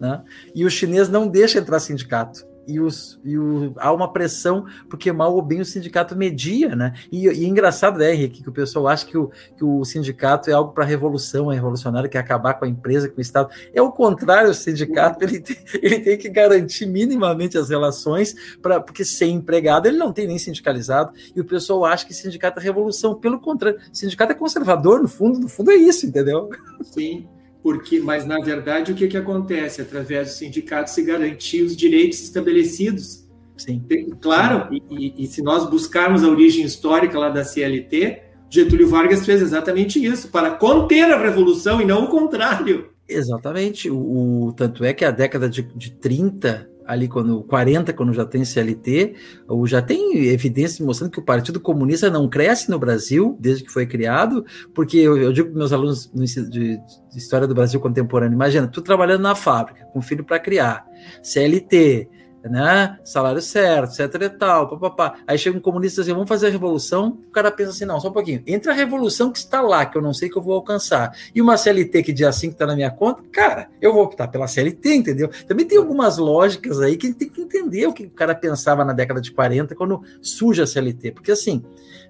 [0.00, 0.22] né?
[0.54, 5.12] e o chinês não deixa entrar sindicato e, os, e o, há uma pressão, porque
[5.12, 6.94] mal ou bem o sindicato media, né?
[7.10, 10.50] E, e é engraçado, né, Henrique, que o pessoal acha que o, que o sindicato
[10.50, 13.50] é algo para revolução, é revolucionário, que é acabar com a empresa, com o Estado.
[13.72, 18.80] É o contrário, o sindicato ele tem, ele tem que garantir minimamente as relações, pra,
[18.80, 22.62] porque sem empregado ele não tem nem sindicalizado, e o pessoal acha que sindicato é
[22.62, 23.14] revolução.
[23.14, 26.48] Pelo contrário, sindicato é conservador, no fundo, no fundo é isso, entendeu?
[26.82, 27.28] Sim
[27.62, 29.80] porque, mas na verdade o que, que acontece?
[29.80, 33.22] Através do sindicato se garantir os direitos estabelecidos.
[33.56, 33.82] Sim.
[34.20, 34.68] Claro.
[34.90, 40.04] E, e, se nós buscarmos a origem histórica lá da CLT, Getúlio Vargas fez exatamente
[40.04, 42.90] isso, para conter a revolução e não o contrário.
[43.08, 43.88] Exatamente.
[43.88, 48.24] O, o tanto é que a década de, de 30 ali quando 40, quando já
[48.24, 49.14] tem CLT,
[49.48, 53.70] ou já tem evidências mostrando que o Partido Comunista não cresce no Brasil desde que
[53.70, 56.80] foi criado, porque eu, eu digo para meus alunos de,
[57.14, 60.86] História do Brasil Contemporâneo, imagina, tu trabalhando na fábrica, com filho para criar,
[61.22, 62.08] CLT,
[62.44, 62.98] né?
[63.04, 65.16] Salário certo, etc e tal, papapá.
[65.26, 67.18] Aí chega um comunista e assim, vamos fazer a revolução.
[67.28, 68.42] O cara pensa assim, não, só um pouquinho.
[68.46, 71.40] Entre a revolução que está lá, que eu não sei que eu vou alcançar, e
[71.40, 74.94] uma CLT que dia 5 está na minha conta, cara, eu vou optar pela CLT,
[74.94, 75.30] entendeu?
[75.46, 78.92] Também tem algumas lógicas aí que tem que entender o que o cara pensava na
[78.92, 81.12] década de 40 quando surge a CLT.
[81.12, 81.64] Porque assim,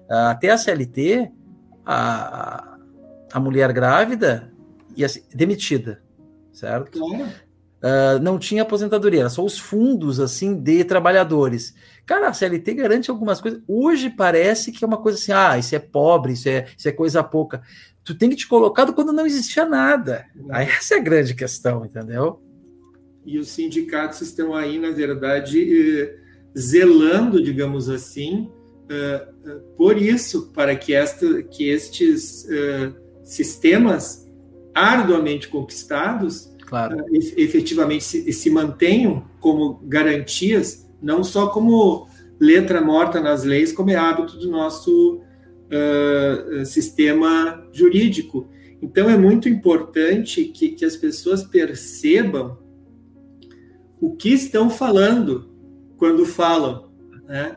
[0.09, 1.31] até a CLT,
[1.85, 2.77] a,
[3.31, 4.51] a mulher grávida
[4.95, 6.01] ia ser demitida,
[6.51, 6.99] certo?
[6.99, 7.29] Claro.
[7.83, 11.75] Uh, não tinha aposentadoria, era só os fundos assim de trabalhadores.
[12.05, 13.61] Cara, a CLT garante algumas coisas.
[13.67, 16.93] Hoje parece que é uma coisa assim, ah, isso é pobre, isso é, isso é
[16.93, 17.61] coisa pouca.
[18.01, 20.25] Tu tem que te colocar quando não existia nada.
[20.49, 22.41] Aí essa é a grande questão, entendeu?
[23.25, 26.15] E os sindicatos estão aí, na verdade, eh,
[26.57, 28.49] zelando, digamos assim,
[28.89, 32.45] eh, eh, por isso, para que, esta, que estes
[33.23, 34.25] sistemas
[34.73, 36.97] arduamente conquistados claro.
[36.97, 42.07] uh, efetivamente se, se mantenham como garantias, não só como
[42.39, 45.21] letra morta nas leis, como é hábito do nosso
[45.69, 48.47] uh, sistema jurídico.
[48.81, 52.57] Então, é muito importante que, que as pessoas percebam
[54.01, 55.49] o que estão falando
[55.95, 56.91] quando falam,
[57.25, 57.55] né?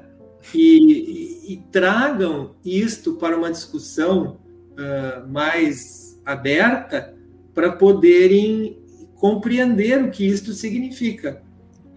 [0.55, 4.39] E, e, e tragam isto para uma discussão
[4.73, 7.17] uh, mais aberta
[7.53, 8.79] para poderem
[9.17, 11.43] compreender o que isto significa.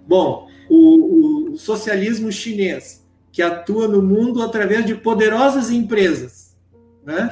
[0.07, 6.55] Bom, o, o, socialismo chinês, que atua no mundo através de poderosas empresas.
[7.05, 7.29] Né?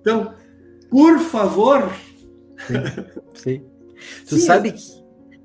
[0.00, 0.34] Então,
[0.90, 1.92] por favor.
[2.66, 2.74] Sim.
[3.34, 3.62] sim.
[4.28, 4.96] Tu sim, sabe que.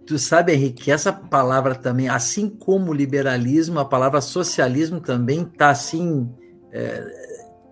[0.05, 5.69] Tu sabe, Henrique, que essa palavra também, assim como liberalismo, a palavra socialismo também está
[5.69, 6.29] assim.
[6.71, 7.05] É,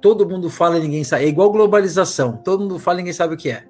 [0.01, 1.25] todo mundo fala e ninguém sabe.
[1.25, 2.37] É igual globalização.
[2.37, 3.68] Todo mundo fala e ninguém sabe o que é.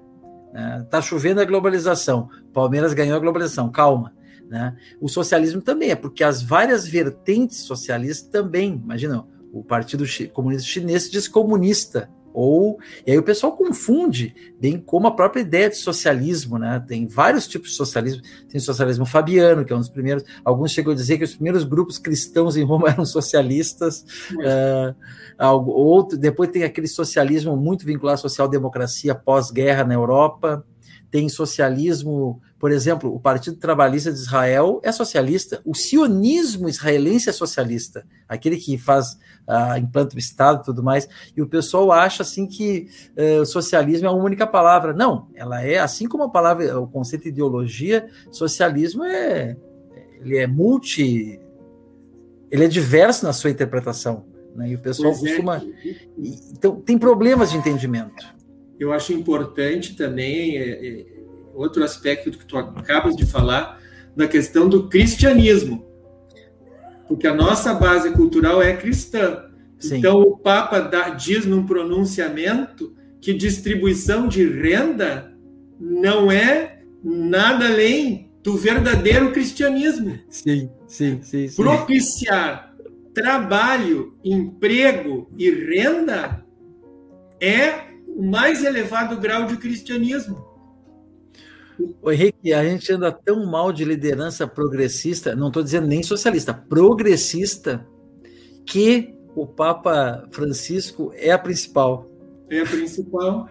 [0.52, 0.86] Né?
[0.90, 2.28] Tá chovendo a globalização.
[2.52, 3.70] Palmeiras ganhou a globalização.
[3.70, 4.12] Calma.
[4.48, 4.76] Né?
[5.00, 11.10] O socialismo também é, porque as várias vertentes socialistas também, imagina, o Partido Comunista Chinês
[11.10, 16.58] diz comunista, ou e aí o pessoal confunde, bem como a própria ideia de socialismo,
[16.58, 16.82] né?
[16.86, 18.22] Tem vários tipos de socialismo.
[18.48, 20.24] Tem o socialismo fabiano, que é um dos primeiros.
[20.44, 24.04] Alguns chegam a dizer que os primeiros grupos cristãos em Roma eram socialistas.
[24.32, 30.64] Uh, outro, depois tem aquele socialismo muito vinculado à social-democracia pós-guerra na Europa
[31.10, 37.32] tem socialismo, por exemplo, o Partido Trabalhista de Israel é socialista, o sionismo israelense é
[37.32, 39.18] socialista, aquele que faz
[39.48, 44.06] uh, implanta o Estado e tudo mais, e o pessoal acha assim que uh, socialismo
[44.06, 44.92] é a única palavra.
[44.92, 49.56] Não, ela é, assim como a palavra, o conceito de ideologia, socialismo é,
[50.20, 51.40] ele é multi,
[52.50, 54.68] ele é diverso na sua interpretação, né?
[54.68, 55.28] e o pessoal pois é.
[55.28, 55.56] costuma...
[55.56, 55.94] É.
[56.52, 58.38] Então, tem problemas de entendimento
[58.80, 61.19] eu acho importante também é,
[61.60, 63.80] outro aspecto que tu acabas de falar
[64.16, 65.86] da questão do cristianismo,
[67.06, 69.44] porque a nossa base cultural é cristã.
[69.78, 69.98] Sim.
[69.98, 75.32] Então o Papa dá, diz num pronunciamento que distribuição de renda
[75.78, 80.18] não é nada além do verdadeiro cristianismo.
[80.28, 81.48] Sim, sim, sim.
[81.48, 81.62] sim.
[81.62, 82.74] Propiciar
[83.14, 86.44] trabalho, emprego e renda
[87.40, 90.49] é o mais elevado grau de cristianismo.
[92.10, 97.86] Henrique, a gente anda tão mal de liderança progressista, não estou dizendo nem socialista, progressista,
[98.66, 102.10] que o Papa Francisco é a principal.
[102.50, 103.48] É a principal.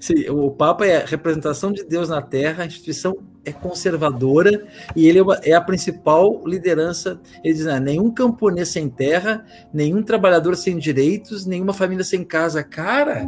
[0.00, 5.08] Sim, o Papa é a representação de Deus na Terra, a instituição é conservadora e
[5.08, 7.20] ele é, é a principal liderança.
[7.42, 12.62] Ele diz: ah, nenhum camponês sem terra, nenhum trabalhador sem direitos, nenhuma família sem casa.
[12.62, 13.26] Cara,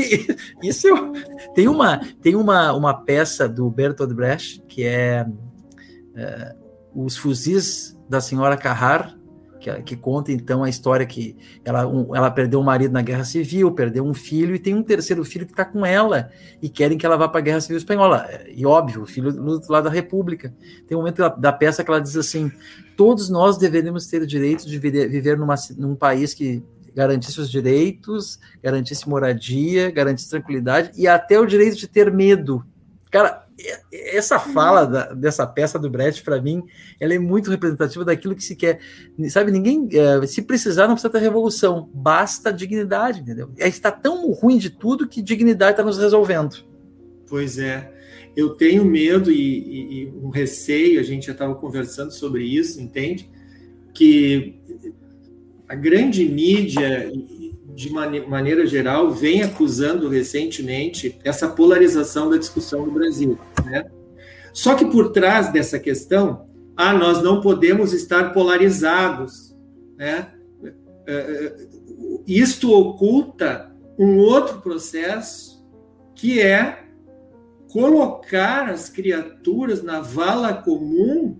[0.62, 0.88] isso
[1.54, 5.26] tem uma tem uma, uma peça do Bertolt Brecht que é,
[6.14, 6.54] é
[6.94, 9.18] os fuzis da senhora Carrar
[9.64, 13.24] que, que, conta então a história que ela, um, ela perdeu um marido na guerra
[13.24, 16.98] civil, perdeu um filho e tem um terceiro filho que está com ela e querem
[16.98, 18.28] que ela vá para a guerra civil espanhola.
[18.54, 20.54] E óbvio, o filho do lado da República.
[20.86, 22.52] Tem um momento da, da peça que ela diz assim:
[22.94, 26.62] todos nós deveríamos ter o direito de viver, viver numa, num país que
[26.94, 32.64] garantisse os direitos, garantisse moradia, garantisse tranquilidade e até o direito de ter medo.
[33.10, 33.43] Cara,
[33.92, 36.62] essa fala da, dessa peça do Brecht, para mim,
[36.98, 38.80] ela é muito representativa daquilo que se quer.
[39.28, 43.50] Sabe, ninguém, é, se precisar, não precisa ter revolução, basta dignidade, entendeu?
[43.56, 46.56] Gente está tão ruim de tudo que dignidade está nos resolvendo.
[47.28, 47.92] Pois é.
[48.36, 52.80] Eu tenho medo e, e, e um receio, a gente já estava conversando sobre isso,
[52.80, 53.30] entende?
[53.94, 54.58] Que
[55.68, 57.10] a grande mídia
[57.74, 63.38] de maneira geral, vem acusando recentemente essa polarização da discussão no Brasil.
[63.64, 63.84] Né?
[64.52, 69.54] Só que por trás dessa questão, ah, nós não podemos estar polarizados.
[69.96, 70.28] Né?
[71.06, 71.56] É, é,
[72.26, 75.64] isto oculta um outro processo
[76.14, 76.84] que é
[77.70, 81.36] colocar as criaturas na vala comum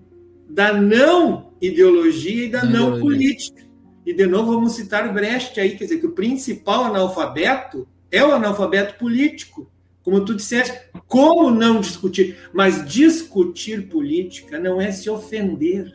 [0.49, 2.89] da não ideologia e da ideologia.
[2.89, 3.64] não política.
[4.05, 8.33] E de novo vamos citar Brecht aí, quer dizer, que o principal analfabeto é o
[8.33, 9.69] analfabeto político.
[10.03, 12.37] Como tu disseste, como não discutir?
[12.53, 15.91] Mas discutir política não é se ofender.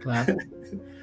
[0.00, 0.36] Claro.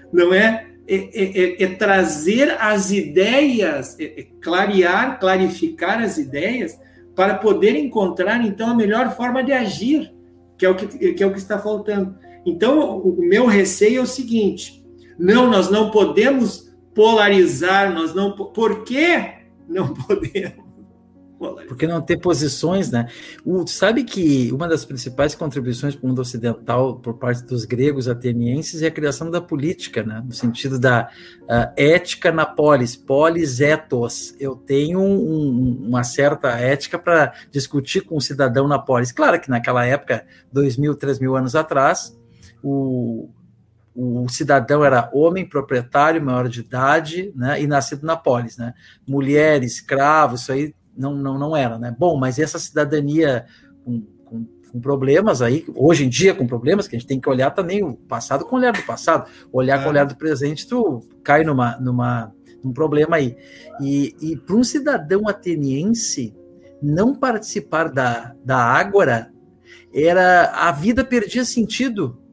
[0.10, 6.80] Não é, é, é, é, é trazer as ideias, é, é, clarear, clarificar as ideias
[7.14, 10.14] para poder encontrar, então, a melhor forma de agir,
[10.58, 12.16] que é o que, que, é o que está faltando.
[12.46, 14.82] Então, o meu receio é o seguinte:
[15.18, 18.32] não, nós não podemos polarizar, nós não.
[18.32, 19.24] Por que
[19.68, 20.68] não podemos?
[21.68, 23.08] Porque não ter posições, né?
[23.46, 28.08] O, sabe que uma das principais contribuições para o mundo ocidental por parte dos gregos
[28.08, 30.24] atenienses é a criação da política, né?
[30.26, 31.10] No sentido da
[31.44, 34.34] uh, ética na polis, polis ethos.
[34.40, 39.12] Eu tenho um, uma certa ética para discutir com o cidadão na polis.
[39.12, 42.18] Claro que naquela época, dois mil, três mil anos atrás,
[42.64, 43.30] o,
[44.00, 48.76] o cidadão era homem, proprietário, maior de idade, né, e nascido na polis, né?
[49.08, 51.96] Mulher, escravo, isso aí não, não, não era, né?
[51.98, 53.48] Bom, mas essa cidadania
[53.84, 57.28] com, com, com, problemas aí, hoje em dia com problemas, que a gente tem que
[57.28, 59.82] olhar também o passado com o olhar do passado, olhar é.
[59.82, 62.32] com o olhar do presente, tu cai numa, numa,
[62.64, 63.36] num problema aí.
[63.82, 66.36] E, e para um cidadão ateniense,
[66.80, 69.32] não participar da, da Ágora
[69.92, 72.27] era a vida perdia sentido.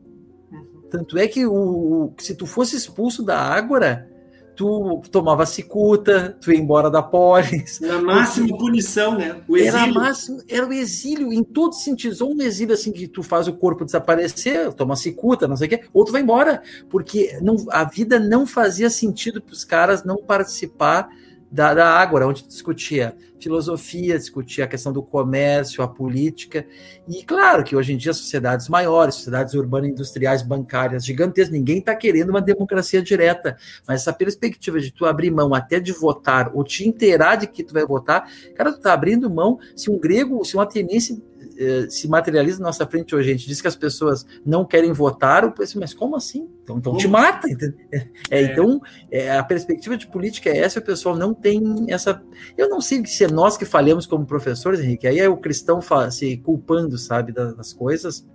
[0.94, 4.09] Tanto é que o, se tu fosse expulso da Ágora,
[4.54, 7.83] tu tomava cicuta, tu ia embora da polis.
[7.83, 8.64] Era a máxima porque...
[8.64, 9.42] punição, né?
[9.48, 9.76] O exílio.
[9.76, 12.20] Era, máximo, era o exílio em todos os sentidos.
[12.20, 15.70] Ou um exílio assim que tu faz o corpo desaparecer, toma cicuta, não sei o
[15.70, 16.62] quê, ou tu vai embora.
[16.88, 21.09] Porque não, a vida não fazia sentido para os caras não participar
[21.54, 26.66] da, da Ágora, onde discutia filosofia, discutia a questão do comércio, a política,
[27.06, 31.94] e claro que hoje em dia sociedades maiores, sociedades urbanas, industriais, bancárias, gigantescas, ninguém está
[31.94, 36.64] querendo uma democracia direta, mas essa perspectiva de tu abrir mão até de votar, ou
[36.64, 40.44] te inteirar de que tu vai votar, cara, tu tá abrindo mão, se um grego,
[40.44, 41.22] se um ateniense
[41.56, 43.30] eh, se materializa na nossa frente hoje.
[43.30, 46.48] A gente diz que as pessoas não querem votar, penso, mas como assim?
[46.62, 47.48] Então, então te mata.
[47.92, 48.42] É, é.
[48.42, 52.22] Então, é, a perspectiva de política é essa, o pessoal não tem essa.
[52.56, 55.80] Eu não sei se é nós que falhamos como professores, Henrique, aí é o cristão
[56.10, 58.26] se culpando, sabe, das, das coisas,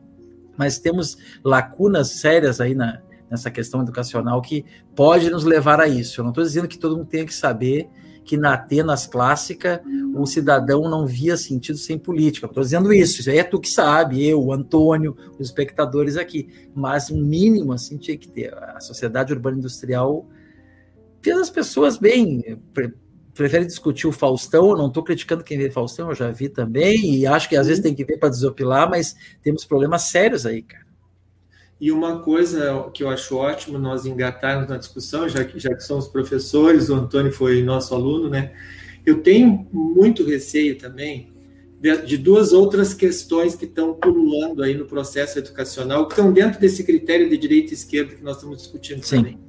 [0.58, 6.21] mas temos lacunas sérias aí na, nessa questão educacional que pode nos levar a isso.
[6.21, 7.89] Eu não estou dizendo que todo mundo tenha que saber
[8.23, 9.82] que na Atenas clássica
[10.15, 12.47] o cidadão não via sentido sem política.
[12.47, 16.49] Estou dizendo isso, isso aí é tu que sabe, eu, o Antônio, os espectadores aqui.
[16.75, 18.53] Mas um mínimo assim tinha que ter.
[18.53, 20.27] A sociedade urbana industrial
[21.21, 22.60] fez as pessoas bem.
[23.34, 27.25] prefere discutir o Faustão, não estou criticando quem vê Faustão, eu já vi também, e
[27.25, 30.88] acho que às vezes tem que ver para desopilar, mas temos problemas sérios aí, cara.
[31.80, 35.82] E uma coisa que eu acho ótimo nós engatarmos na discussão, já que, já que
[35.82, 38.52] somos professores, o Antônio foi nosso aluno, né?
[39.06, 41.32] Eu tenho muito receio também
[41.80, 46.60] de, de duas outras questões que estão pululando aí no processo educacional, que estão dentro
[46.60, 49.18] desse critério de direita e esquerda que nós estamos discutindo Sim.
[49.18, 49.39] também.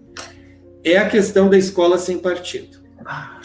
[0.84, 2.78] É a questão da escola sem partido.
[3.04, 3.39] Ah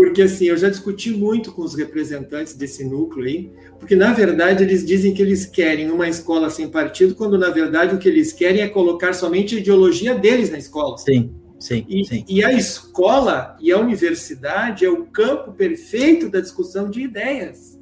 [0.00, 4.64] porque assim, eu já discuti muito com os representantes desse núcleo aí, porque na verdade
[4.64, 8.32] eles dizem que eles querem uma escola sem partido, quando na verdade o que eles
[8.32, 10.96] querem é colocar somente a ideologia deles na escola.
[10.96, 11.84] Sim, sim.
[11.86, 12.24] E, sim.
[12.26, 17.78] e a escola e a universidade é o campo perfeito da discussão de ideias.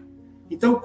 [0.51, 0.83] Então,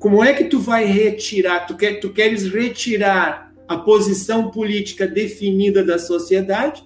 [0.00, 1.68] como é que tu vai retirar?
[1.68, 6.84] Tu, quer, tu queres retirar a posição política definida da sociedade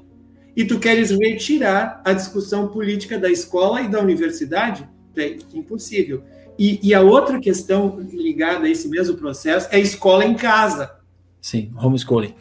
[0.59, 4.88] e tu queres retirar a discussão política da escola e da universidade?
[5.16, 6.25] É impossível.
[6.59, 10.90] E, e, a outra questão ligada a esse mesmo processo é a escola em casa.
[11.40, 12.35] Sim, homeschooling.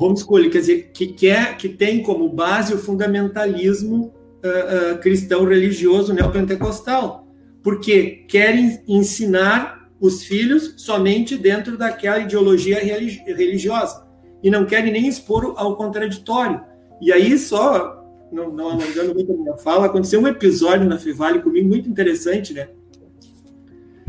[0.00, 4.12] Homeschooling, quer dizer, que, quer, que tem como base o fundamentalismo
[4.44, 7.28] uh, uh, cristão religioso neopentecostal,
[7.62, 14.04] porque querem ensinar os filhos somente dentro daquela ideologia religiosa
[14.42, 16.68] e não querem nem expor ao contraditório.
[17.00, 21.40] E aí, só, não, não alongando muito a minha fala, aconteceu um episódio na Fivale
[21.40, 22.68] comigo muito interessante, né?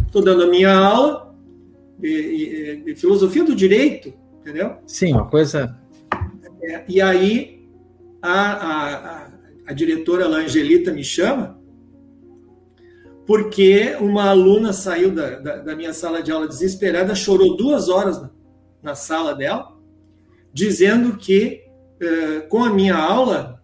[0.05, 1.33] Estou dando a minha aula
[1.97, 4.75] de, de, filosofia do direito, entendeu?
[4.85, 5.77] Sim, uma coisa.
[6.61, 7.65] É, e aí,
[8.21, 9.27] a, a,
[9.67, 11.61] a diretora lá, Angelita, me chama
[13.25, 18.21] porque uma aluna saiu da, da, da, minha sala de aula desesperada, chorou duas horas
[18.21, 18.29] na,
[18.83, 19.77] na sala dela,
[20.53, 21.63] dizendo que
[22.49, 23.61] com a minha aula,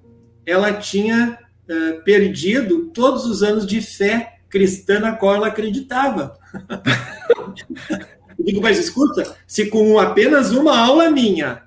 [0.48, 1.38] ela tinha
[1.70, 6.38] uh, perdido todos os anos de fé cristã na qual ela acreditava.
[8.40, 11.64] Eu digo, mas escuta, se com apenas uma aula minha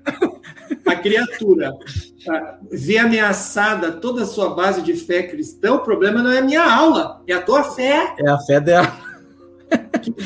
[0.87, 6.31] a criatura uh, vê ameaçada toda a sua base de fé cristã, o problema não
[6.31, 8.15] é a minha aula, é a tua fé.
[8.19, 9.11] É a fé dela.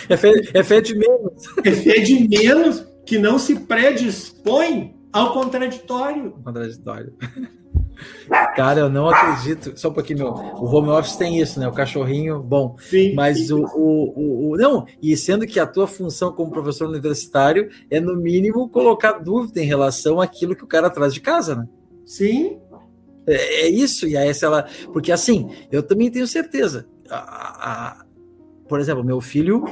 [0.08, 1.44] É fé, é fé de menos.
[1.62, 6.32] É fé de menos que não se predispõe ao contraditório.
[6.42, 7.14] Contraditório.
[8.56, 9.78] Cara, eu não acredito.
[9.78, 10.28] Só um pouquinho, meu.
[10.28, 11.68] O home office tem isso, né?
[11.68, 12.74] O cachorrinho, bom.
[12.80, 13.14] Sim.
[13.14, 13.50] Mas.
[13.50, 18.16] O, o, o, Não, e sendo que a tua função como professor universitário é, no
[18.16, 21.68] mínimo, colocar dúvida em relação àquilo que o cara traz de casa, né?
[22.04, 22.58] Sim.
[23.26, 24.66] É, é isso, e aí essa ela.
[24.92, 26.88] Porque assim, eu também tenho certeza.
[27.08, 28.04] A, a,
[28.68, 29.64] por exemplo, meu filho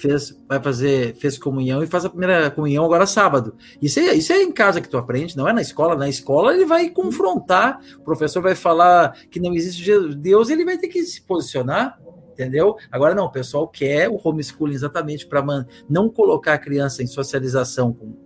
[0.00, 3.54] fez, vai fazer, fez comunhão e faz a primeira comunhão agora sábado.
[3.80, 5.94] Isso é, isso é em casa que tu aprende, não é na escola.
[5.94, 9.84] Na escola ele vai confrontar, o professor vai falar que não existe
[10.16, 12.00] Deus, ele vai ter que se posicionar,
[12.32, 12.76] entendeu?
[12.90, 15.44] Agora não, o pessoal quer o homeschooling exatamente para
[15.88, 18.16] não colocar a criança em socialização com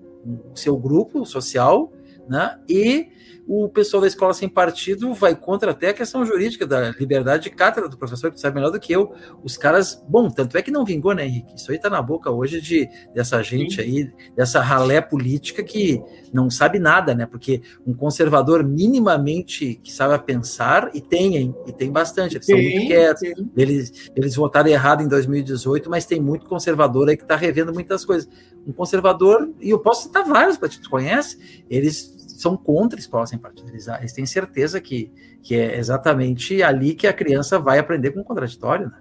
[0.52, 1.92] o seu grupo social,
[2.28, 2.58] né?
[2.68, 3.08] E
[3.46, 7.50] o pessoal da escola sem partido vai contra até a questão jurídica da liberdade de
[7.50, 9.14] cátedra do professor, que sabe melhor do que eu.
[9.42, 11.54] Os caras, bom, tanto é que não vingou, né, Henrique?
[11.54, 13.82] Isso aí tá na boca hoje de dessa gente Sim.
[13.82, 17.26] aí, dessa ralé política que não sabe nada, né?
[17.26, 21.54] Porque um conservador minimamente que sabe pensar, e tem, hein?
[21.66, 23.22] E tem bastante, eles sim, são muito quietos.
[23.56, 28.04] Eles, eles votaram errado em 2018, mas tem muito conservador aí que tá revendo muitas
[28.04, 28.28] coisas.
[28.66, 33.38] Um conservador, e eu posso citar vários para tu conhece, eles são contra escola sem
[33.38, 33.68] partido.
[33.70, 35.10] Eles, eles têm certeza que,
[35.42, 38.86] que é exatamente ali que a criança vai aprender com o contraditório.
[38.86, 38.98] Né?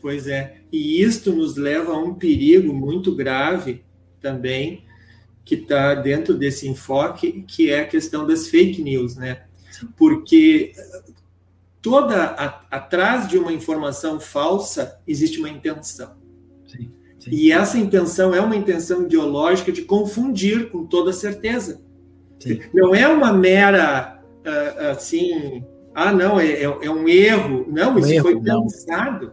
[0.00, 0.62] Pois é.
[0.72, 3.84] E isto nos leva a um perigo muito grave
[4.20, 4.84] também,
[5.44, 9.44] que está dentro desse enfoque, que é a questão das fake news, né?
[9.96, 10.72] Porque
[11.80, 16.14] toda a, atrás de uma informação falsa existe uma intenção.
[16.66, 17.30] Sim, sim.
[17.30, 21.82] E essa intenção é uma intenção ideológica de confundir com toda certeza.
[22.40, 22.58] Sim.
[22.72, 25.62] Não é uma mera, uh, assim,
[25.94, 27.66] ah, não, é, é, é, um erro.
[27.68, 29.32] Não, um isso erro, foi pensado.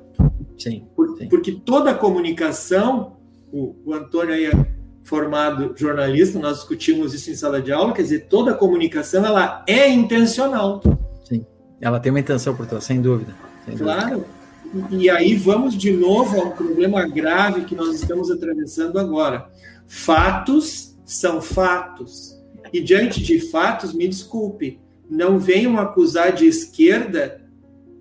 [0.57, 3.17] Sim, por, sim, Porque toda a comunicação,
[3.51, 8.01] o, o Antônio aí é formado jornalista, nós discutimos isso em sala de aula, quer
[8.01, 10.81] dizer, toda a comunicação, ela é intencional.
[11.23, 11.45] Sim,
[11.79, 13.33] ela tem uma intenção por trás, sem dúvida.
[13.65, 14.25] Sem claro.
[14.73, 14.97] Dúvida.
[15.01, 19.47] E aí vamos de novo ao problema grave que nós estamos atravessando agora.
[19.87, 22.36] Fatos são fatos
[22.77, 27.41] e diante de fatos, me desculpe, não venham acusar de esquerda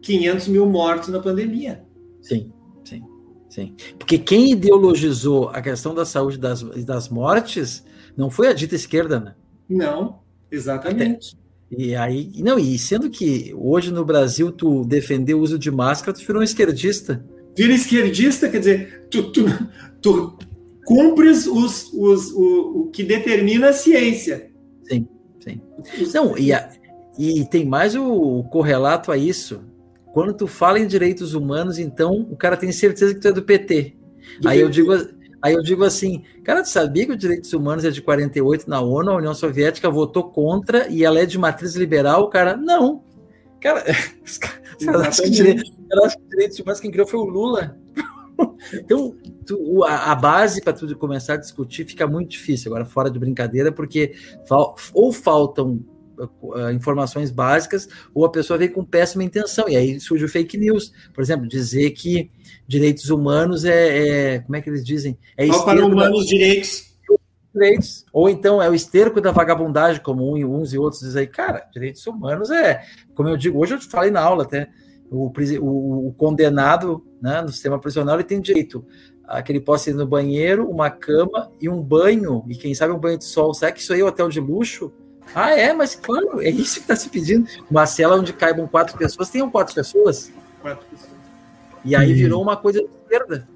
[0.02, 1.82] 500 mil mortos na pandemia.
[2.20, 2.52] Sim,
[2.84, 3.02] sim,
[3.48, 3.74] sim.
[3.98, 7.84] Porque quem ideologizou a questão da saúde das, das mortes
[8.16, 9.34] não foi a dita esquerda, né?
[9.68, 10.20] Não,
[10.50, 11.36] exatamente.
[11.36, 15.70] Até, e aí, não, e sendo que hoje no Brasil tu defender o uso de
[15.70, 17.24] máscara, tu virou um esquerdista.
[17.56, 19.44] Vira esquerdista, quer dizer, tu, tu,
[20.02, 20.38] tu
[20.84, 24.50] cumpres os, os, o, o que determina a ciência.
[25.46, 25.60] Sim.
[26.12, 26.68] Não, e, a,
[27.18, 29.62] e tem mais o, correlato a isso.
[30.12, 33.42] Quando tu fala em direitos humanos, então o cara tem certeza que tu é do
[33.42, 33.96] PT.
[34.40, 34.64] Do aí PT.
[34.64, 34.92] eu digo,
[35.42, 38.80] aí eu digo assim, cara, tu sabia que os direitos humanos é de 48 na
[38.80, 43.04] ONU, a União Soviética votou contra e ela é de matriz liberal, o cara, não.
[43.60, 43.84] Cara,
[44.24, 47.78] os caras acham que direitos humanos quem criou foi o Lula.
[48.74, 49.16] Então,
[49.46, 53.18] tu, a, a, base para tudo começar a discutir fica muito difícil, agora fora de
[53.18, 54.14] brincadeira, porque
[54.46, 55.84] fal, ou faltam
[56.18, 60.56] uh, informações básicas, ou a pessoa vem com péssima intenção, e aí surge o fake
[60.56, 60.92] news.
[61.12, 62.30] Por exemplo, dizer que
[62.66, 64.34] direitos humanos é.
[64.34, 65.18] é como é que eles dizem?
[65.36, 66.30] É para humanos da...
[66.30, 66.96] direitos.
[67.54, 68.04] Direitos.
[68.12, 71.26] Ou então é o esterco da vagabundagem, como uns e outros dizem aí.
[71.26, 72.82] Cara, direitos humanos é,
[73.14, 74.68] como eu digo, hoje eu te falei na aula até
[75.10, 78.84] o, o, o condenado né, no sistema prisional ele tem direito
[79.26, 82.92] a que ele possa ir no banheiro, uma cama e um banho, e quem sabe
[82.92, 83.52] um banho de sol.
[83.52, 84.92] Será que isso aí é hotel de luxo?
[85.34, 87.48] Ah, é, mas claro, é isso que está se pedindo.
[87.68, 90.32] Uma cela onde caibam quatro pessoas, tenham quatro pessoas.
[90.62, 91.16] Quatro pessoas.
[91.84, 93.46] E aí virou uma coisa de esquerda.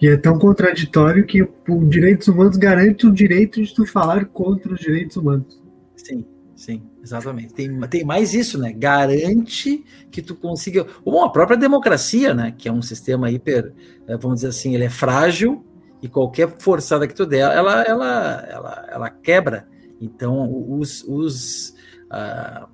[0.00, 4.72] E é tão contraditório que o direitos humanos garante o direito de tu falar contra
[4.72, 5.62] os direitos humanos.
[5.96, 6.26] Sim.
[6.56, 7.52] Sim, exatamente.
[7.52, 8.72] Tem, tem mais isso, né?
[8.72, 10.86] Garante que tu consiga.
[11.04, 12.54] Ou a própria democracia, né?
[12.56, 13.74] Que é um sistema hiper,
[14.06, 15.64] eh, vamos dizer assim, ele é frágil
[16.00, 19.66] e qualquer forçada que tu der, ela, ela, ela, ela quebra.
[20.00, 20.48] Então,
[20.78, 21.70] os, os,
[22.12, 22.68] uh,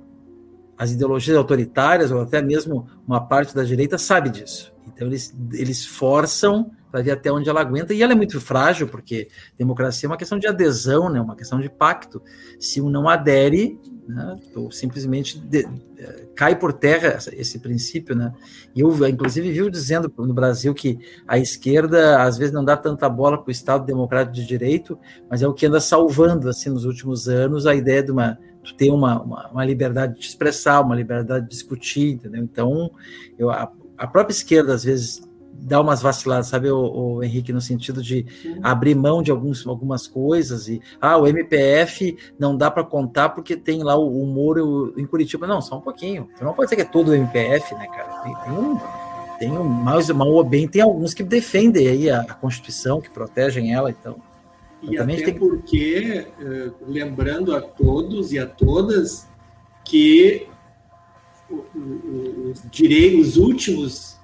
[0.77, 4.73] as ideologias autoritárias, ou até mesmo uma parte da direita, sabe disso.
[4.89, 8.89] Então, eles, eles forçam para ver até onde ela aguenta, e ela é muito frágil,
[8.89, 9.29] porque
[9.59, 12.23] democracia é uma questão de adesão, né, uma questão de pacto.
[12.59, 13.79] Se um não adere,
[14.09, 15.67] né, ou simplesmente de,
[15.99, 18.33] eh, cai por terra esse princípio, né?
[18.75, 23.09] E eu, inclusive, vivo dizendo no Brasil que a esquerda às vezes não dá tanta
[23.09, 26.85] bola para o Estado Democrático de Direito, mas é o que anda salvando, assim, nos
[26.85, 30.95] últimos anos, a ideia de uma tu ter uma, uma, uma liberdade de expressar, uma
[30.95, 32.43] liberdade de discutir, entendeu?
[32.43, 32.91] Então,
[33.39, 35.23] eu, a, a própria esquerda, às vezes,
[35.63, 38.27] dá umas vaciladas, sabe, o, o, Henrique, no sentido de
[38.63, 43.57] abrir mão de alguns, algumas coisas e ah, o MPF não dá para contar porque
[43.57, 45.47] tem lá o, o Moro em Curitiba.
[45.47, 46.29] Não, só um pouquinho.
[46.41, 48.23] Não pode ser que é todo o MPF, né, cara?
[48.23, 48.79] Tem, tem um
[49.41, 53.09] tem um mais mal ou bem, tem alguns que defendem aí a, a Constituição, que
[53.09, 54.17] protegem ela, então.
[54.83, 55.35] E até tem...
[55.35, 59.27] porque, uh, lembrando a todos e a todas
[59.83, 60.47] que
[61.51, 64.20] os direitos, os últimos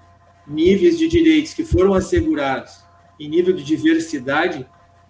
[0.47, 2.85] níveis de direitos que foram assegurados
[3.19, 4.67] em nível de diversidade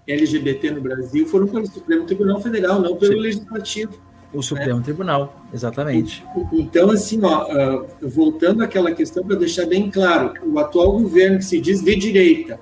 [0.06, 3.20] LGBT no Brasil foram pelo Supremo Tribunal Federal, não pelo Sim.
[3.20, 3.92] Legislativo.
[4.32, 4.84] O Supremo né?
[4.84, 6.24] Tribunal, exatamente.
[6.52, 11.44] Então, assim, ó, ah, voltando àquela questão para deixar bem claro, o atual governo que
[11.44, 12.60] se diz de direita,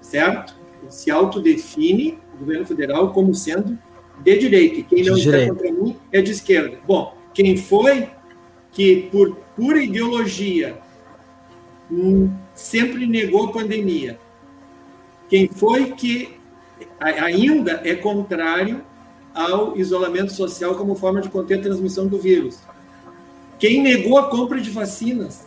[0.00, 0.54] certo?
[0.88, 3.78] Se autodefine, o governo federal, como sendo
[4.22, 4.80] de direita.
[4.80, 6.78] E quem não está contra mim é de esquerda.
[6.86, 8.08] Bom, quem foi
[8.70, 10.78] que, por pura ideologia,
[12.54, 14.18] sempre negou a pandemia?
[15.28, 16.38] Quem foi que
[17.00, 18.84] ainda é contrário
[19.34, 22.60] ao isolamento social como forma de conter a transmissão do vírus?
[23.58, 25.46] Quem negou a compra de vacinas?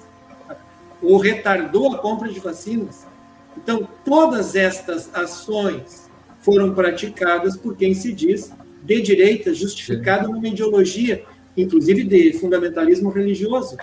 [1.01, 3.05] Ou retardou a compra de vacinas?
[3.57, 6.09] Então, todas estas ações
[6.41, 8.51] foram praticadas por quem se diz
[8.83, 11.23] de direita, justificada numa ideologia,
[11.55, 13.77] inclusive de fundamentalismo religioso.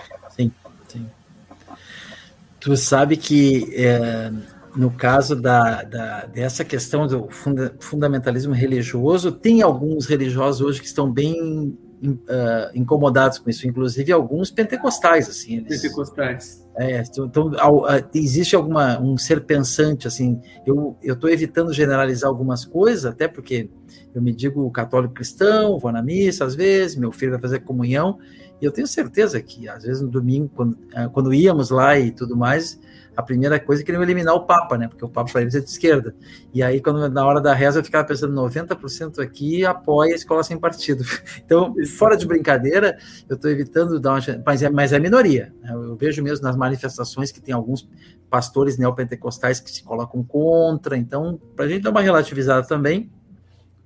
[2.67, 4.29] Tu sabe que é,
[4.75, 10.85] no caso da, da, dessa questão do funda, fundamentalismo religioso, tem alguns religiosos hoje que
[10.85, 15.59] estão bem uh, incomodados com isso, inclusive alguns pentecostais, assim.
[15.59, 16.67] Eles, pentecostais.
[16.75, 20.41] É, então, uh, existe alguma um ser pensante, assim.
[20.65, 23.69] Eu eu estou evitando generalizar algumas coisas, até porque
[24.13, 28.19] eu me digo católico cristão, vou na missa às vezes, meu filho vai fazer comunhão,
[28.61, 32.11] e eu tenho certeza que às vezes no domingo, quando, uh, quando íamos lá e
[32.11, 32.79] tudo mais
[33.17, 34.87] a primeira coisa é queriam eliminar o Papa, né?
[34.87, 36.15] Porque o Papa para eles é de esquerda.
[36.53, 40.43] E aí, quando na hora da reza, eu ficava pensando, 90% aqui apoia a escola
[40.43, 41.03] sem partido.
[41.43, 42.97] Então, fora de brincadeira,
[43.27, 44.19] eu estou evitando dar uma.
[44.45, 45.53] Mas é, mas é minoria.
[45.61, 45.71] Né?
[45.71, 47.89] Eu vejo mesmo nas manifestações que tem alguns
[48.29, 50.97] pastores neopentecostais que se colocam contra.
[50.97, 53.09] Então, para a gente dar uma relativizada também,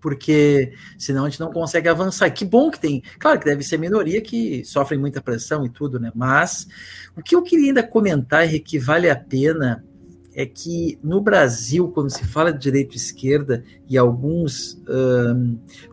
[0.02, 2.30] porque senão a gente não consegue avançar.
[2.32, 3.04] Que bom que tem.
[3.20, 6.12] Claro que deve ser minoria que sofrem muita pressão e tudo, né?
[6.16, 6.68] Mas
[7.16, 9.86] o que eu queria ainda comentar é que vale a pena
[10.34, 14.80] é que no Brasil, quando se fala de direita e esquerda, e alguns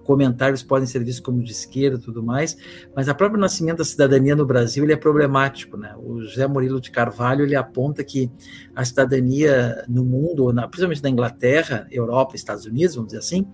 [0.05, 2.57] comentários podem ser vistos como de esquerda e tudo mais,
[2.95, 5.76] mas a próprio nascimento da cidadania no Brasil ele é problemático.
[5.76, 5.95] Né?
[5.99, 8.30] O José Murilo de Carvalho ele aponta que
[8.74, 13.47] a cidadania no mundo, na, principalmente na Inglaterra, Europa, Estados Unidos, vamos dizer assim,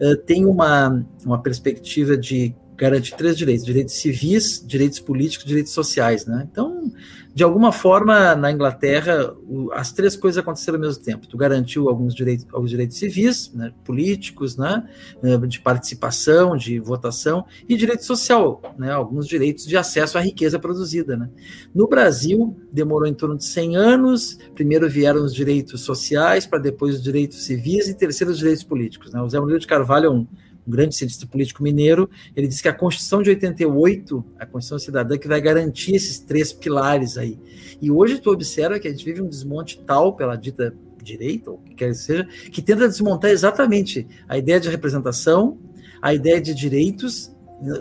[0.00, 6.26] uh, tem uma, uma perspectiva de garantir três direitos: direitos civis, direitos políticos, direitos sociais.
[6.26, 6.48] Né?
[6.50, 6.90] Então,
[7.32, 9.34] de alguma forma, na Inglaterra,
[9.72, 11.28] as três coisas aconteceram ao mesmo tempo.
[11.28, 14.86] Tu garantiu alguns direitos, alguns direitos civis, né, políticos, né,
[15.22, 20.58] eh, de participação, de votação, e direito social, né, alguns direitos de acesso à riqueza
[20.58, 21.16] produzida.
[21.16, 21.30] Né.
[21.74, 24.38] No Brasil, demorou em torno de 100 anos.
[24.54, 29.12] Primeiro vieram os direitos sociais, para depois os direitos civis e terceiro os direitos políticos.
[29.12, 29.22] Né.
[29.22, 30.26] O Zé Murilo de Carvalho é um
[30.66, 35.18] um grande cientista político mineiro, ele disse que a Constituição de 88, a Constituição Cidadã,
[35.18, 37.38] que vai garantir esses três pilares aí.
[37.80, 41.56] E hoje tu observa que a gente vive um desmonte tal pela dita direita, ou
[41.56, 45.58] o que quer que seja, que tenta desmontar exatamente a ideia de representação,
[46.00, 47.34] a ideia de direitos,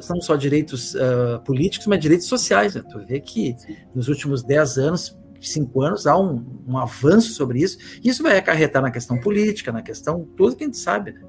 [0.10, 2.76] não só direitos uh, políticos, mas direitos sociais.
[2.76, 2.84] Né?
[2.90, 3.56] Tu vê que
[3.94, 8.38] nos últimos dez anos, cinco anos, há um, um avanço sobre isso, e isso vai
[8.38, 11.22] acarretar na questão política, na questão tudo que a gente sabe, né?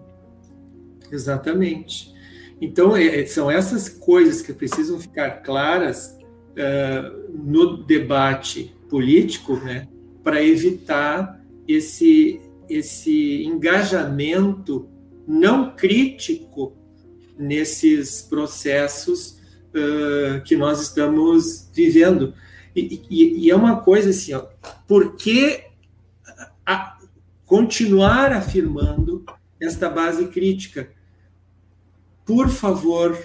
[1.12, 2.12] Exatamente.
[2.60, 6.16] Então, é, é, são essas coisas que precisam ficar claras
[6.52, 9.88] uh, no debate político, né,
[10.22, 14.88] para evitar esse, esse engajamento
[15.26, 16.76] não crítico
[17.38, 19.38] nesses processos
[19.74, 22.32] uh, que nós estamos vivendo.
[22.76, 24.46] E, e, e, é uma coisa assim, ó,
[24.86, 25.64] por que
[26.64, 26.96] a,
[27.44, 29.24] continuar afirmando
[29.60, 30.90] esta base crítica?
[32.24, 33.16] Por favor,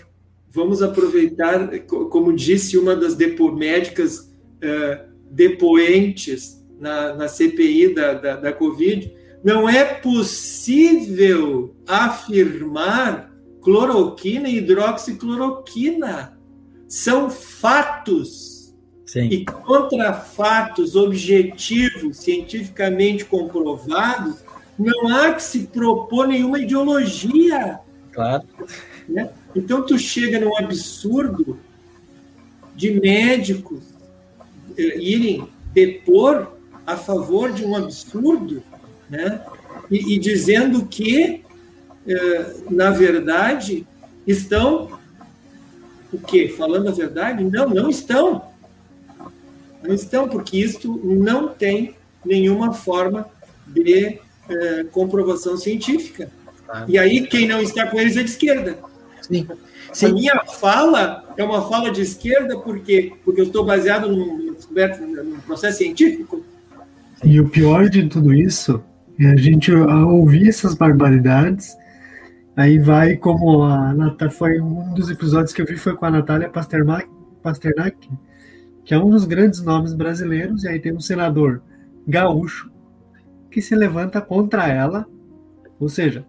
[0.50, 8.36] vamos aproveitar, como disse uma das depo, médicas uh, depoentes na, na CPI da, da,
[8.38, 13.32] da Covid, não é possível afirmar
[13.62, 16.38] cloroquina e hidroxicloroquina.
[16.88, 18.74] São fatos.
[19.06, 19.30] Sim.
[19.30, 24.38] E contra fatos objetivos, cientificamente comprovados,
[24.78, 27.80] não há que se propor nenhuma ideologia.
[28.18, 28.44] Claro.
[29.08, 29.30] Né?
[29.56, 31.60] Então, tu chega num absurdo
[32.76, 33.84] de médicos
[34.76, 36.54] eh, irem depor
[36.84, 38.64] a favor de um absurdo,
[39.08, 39.40] né?
[39.92, 41.44] E, e dizendo que,
[42.08, 43.86] eh, na verdade,
[44.26, 44.98] estão
[46.12, 46.50] o quê?
[46.58, 47.44] Falando a verdade?
[47.44, 48.50] Não, não estão.
[49.84, 51.94] Não estão, porque isto não tem
[52.26, 53.30] nenhuma forma
[53.68, 56.32] de eh, comprovação científica.
[56.88, 58.78] E aí, quem não está com eles é de esquerda.
[59.22, 59.48] Sim.
[59.94, 60.06] Sim.
[60.08, 65.40] A minha fala é uma fala de esquerda porque, porque eu estou baseado num, num
[65.46, 66.44] processo científico?
[67.24, 68.84] E o pior de tudo isso
[69.20, 71.76] é a gente ouvir essas barbaridades.
[72.56, 76.12] Aí vai como a Natália, foi um dos episódios que eu vi foi com a
[76.12, 77.08] Natália Pasternak,
[77.42, 77.98] Pasternak,
[78.84, 81.62] que é um dos grandes nomes brasileiros, e aí tem um senador
[82.08, 82.72] gaúcho
[83.52, 85.06] que se levanta contra ela,
[85.80, 86.26] ou seja,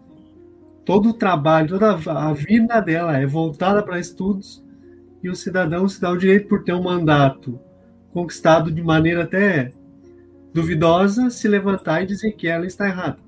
[0.89, 4.65] todo o trabalho, toda a vida dela é voltada para estudos
[5.21, 7.59] e o cidadão se dá o direito por ter um mandato
[8.11, 9.71] conquistado de maneira até
[10.51, 13.19] duvidosa se levantar e dizer que ela está errada.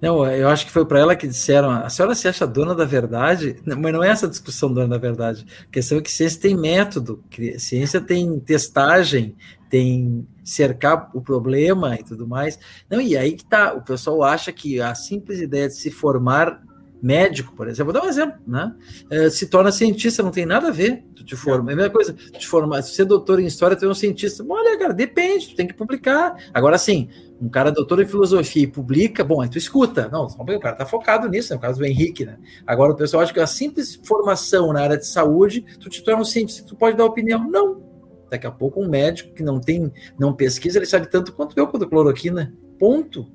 [0.00, 2.84] Não, eu acho que foi para ela que disseram: a senhora se acha dona da
[2.84, 3.56] verdade?
[3.66, 5.44] Mas não é essa discussão dona da verdade.
[5.64, 7.20] A questão é que ciência tem método,
[7.58, 9.34] ciência tem testagem,
[9.68, 12.58] tem cercar o problema e tudo mais.
[12.88, 16.62] Não, e aí que tá, o pessoal acha que a simples ideia de se formar
[17.02, 18.74] médico, por exemplo, vou dar um exemplo, né?
[19.10, 21.04] É, se torna cientista, não tem nada a ver.
[21.14, 23.76] Tu te forma, é a mesma coisa, tu te formar, se é doutor em história,
[23.76, 24.44] tu é um cientista.
[24.48, 26.36] Olha, cara, depende, tu tem que publicar.
[26.52, 27.08] Agora sim,
[27.40, 30.08] um cara doutor em filosofia e publica, bom, aí tu escuta.
[30.08, 31.56] Não, o cara tá focado nisso, né?
[31.56, 32.36] No caso do Henrique, né?
[32.66, 36.22] Agora o pessoal acha que a simples formação na área de saúde, tu te torna
[36.22, 37.48] um cientista, tu pode dar opinião.
[37.48, 37.87] Não.
[38.30, 41.66] Daqui a pouco um médico que não tem, não pesquisa, ele sabe tanto quanto eu
[41.66, 42.54] quando cloroquina.
[42.78, 43.30] Ponto.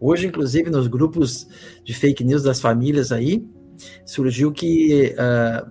[0.00, 1.46] Hoje, inclusive, nos grupos
[1.84, 3.46] de fake news das famílias aí,
[4.04, 5.70] surgiu que uh,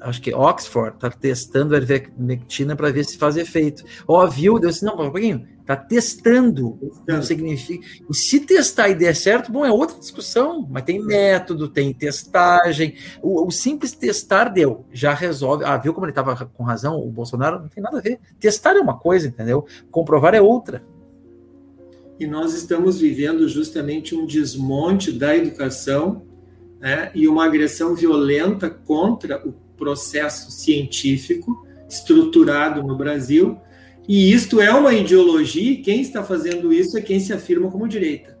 [0.00, 3.84] acho que Oxford está testando a ivermectina para ver se faz efeito.
[4.06, 4.58] Ó, oh, viu?
[4.58, 7.86] Deu assim, não, um pouquinho, está testando, não significa.
[8.08, 12.94] E se testar e der certo, bom, é outra discussão, mas tem método, tem testagem.
[13.22, 15.64] O, o simples testar deu, já resolve.
[15.64, 16.98] Ah, viu como ele estava com razão?
[16.98, 18.20] O Bolsonaro não tem nada a ver.
[18.38, 19.66] Testar é uma coisa, entendeu?
[19.90, 20.82] Comprovar é outra
[22.18, 26.22] e nós estamos vivendo justamente um desmonte da educação
[26.80, 33.58] né, e uma agressão violenta contra o processo científico estruturado no Brasil.
[34.06, 37.88] E isto é uma ideologia, e quem está fazendo isso é quem se afirma como
[37.88, 38.36] direita.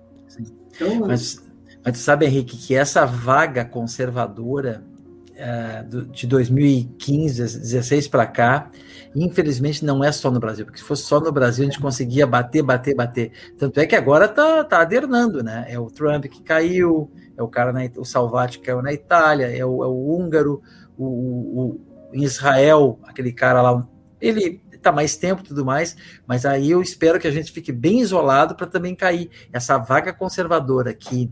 [0.74, 1.42] Então, mas,
[1.84, 4.84] mas sabe, Henrique, que essa vaga conservadora
[5.30, 8.70] uh, de 2015, 2016 para cá,
[9.14, 12.26] Infelizmente não é só no Brasil, porque se fosse só no Brasil a gente conseguia
[12.26, 13.30] bater, bater, bater.
[13.56, 15.66] Tanto é que agora tá, tá adernando, né?
[15.68, 19.46] É o Trump que caiu, é o cara, na, o Salvati que caiu na Itália,
[19.46, 20.60] é o, é o húngaro,
[20.98, 21.80] o, o,
[22.12, 23.86] em Israel, aquele cara lá,
[24.20, 27.72] ele está mais tempo e tudo mais, mas aí eu espero que a gente fique
[27.72, 29.30] bem isolado para também cair.
[29.52, 31.30] Essa vaga conservadora que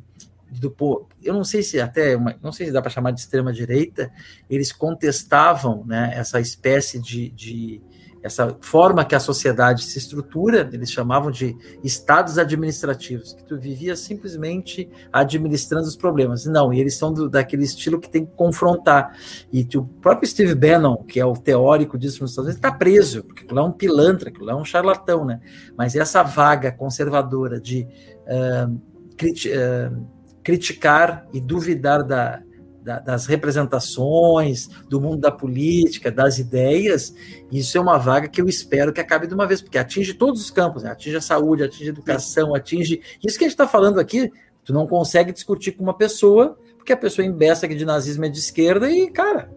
[0.51, 0.75] do
[1.23, 4.13] eu não sei se até não sei se dá para chamar de extrema direita,
[4.51, 7.81] eles contestavam né, essa espécie de, de,
[8.23, 13.97] essa forma que a sociedade se estrutura, eles chamavam de estados administrativos, que tu vivia
[13.97, 16.47] simplesmente administrando os problemas.
[16.47, 19.17] Não, e eles são do, daquele estilo que tem que confrontar.
[19.53, 23.25] E o próprio Steve Bannon, que é o teórico disso nos Estados Unidos, está preso,
[23.25, 25.41] porque aquilo é um pilantra, aquilo é um charlatão, né?
[25.77, 27.89] Mas essa vaga conservadora de
[28.29, 30.07] uh, uh,
[30.45, 32.41] criticar e duvidar da,
[32.83, 37.15] da, das representações, do mundo da política, das ideias,
[37.51, 40.41] isso é uma vaga que eu espero que acabe de uma vez, porque atinge todos
[40.41, 40.91] os campos, né?
[40.91, 43.01] atinge a saúde, atinge a educação, atinge.
[43.25, 44.31] Isso que a gente está falando aqui,
[44.65, 48.29] tu não consegue discutir com uma pessoa, porque a pessoa embessa que de nazismo é
[48.29, 49.51] de esquerda e, cara,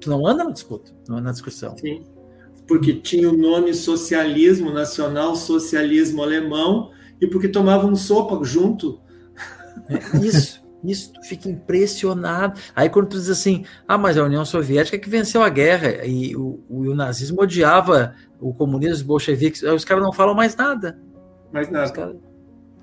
[0.00, 1.76] tu não anda na disputa, não anda na discussão.
[1.78, 2.02] Sim.
[2.66, 6.90] Porque tinha o nome socialismo nacional, socialismo alemão,
[7.20, 9.00] e porque tomavam sopa junto
[9.88, 12.60] é, isso, isso, tu fica impressionado.
[12.74, 16.34] Aí quando tu diz assim, ah, mas a União Soviética que venceu a guerra e
[16.36, 20.56] o, o, o nazismo odiava o comunismo, os bolcheviques, aí os caras não falam mais
[20.56, 20.98] nada.
[21.52, 21.92] Mais nada.
[21.92, 22.16] Cara,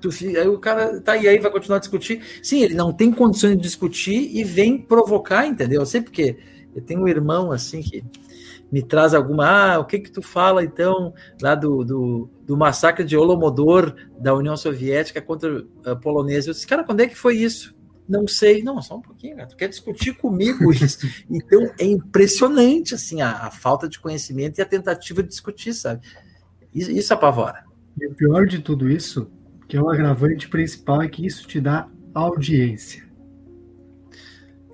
[0.00, 2.22] tu, aí o cara tá e aí vai continuar a discutir.
[2.42, 5.82] Sim, ele não tem condições de discutir e vem provocar, entendeu?
[5.82, 6.38] Eu sei porque
[6.74, 8.02] eu tenho um irmão assim que
[8.70, 9.46] me traz alguma.
[9.46, 14.34] Ah, o que que tu fala então lá do, do, do massacre de Holomodor da
[14.34, 16.50] União Soviética contra a polonesa?
[16.50, 17.74] Eu disse, cara, quando é que foi isso?
[18.10, 19.48] Não sei, não, só um pouquinho, cara.
[19.48, 21.06] tu quer discutir comigo isso?
[21.30, 26.04] Então é impressionante assim a, a, falta de conhecimento e a tentativa de discutir, sabe?
[26.74, 27.64] Isso, isso apavora.
[28.00, 29.30] E o pior de tudo isso,
[29.68, 33.08] que é o agravante principal, é que isso te dá audiência.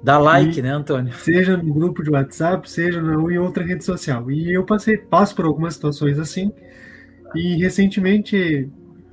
[0.02, 1.12] Dá like, e, né, Antônio?
[1.12, 4.30] Seja no grupo de WhatsApp, seja no, em outra rede social.
[4.30, 6.50] E eu passei, passo por algumas situações assim.
[7.34, 8.70] E recentemente,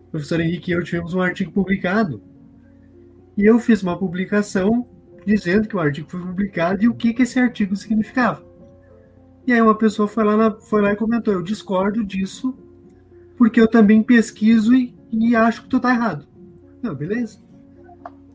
[0.07, 2.21] o professor Henrique e eu tivemos um artigo publicado.
[3.38, 4.88] E eu fiz uma publicação
[5.25, 8.43] dizendo que o artigo foi publicado e o que, que esse artigo significava.
[9.45, 12.57] E aí uma pessoa foi lá, foi lá e comentou: Eu discordo disso,
[13.38, 16.27] porque eu também pesquiso e, e acho que tu tá errado.
[16.81, 17.39] Não, beleza.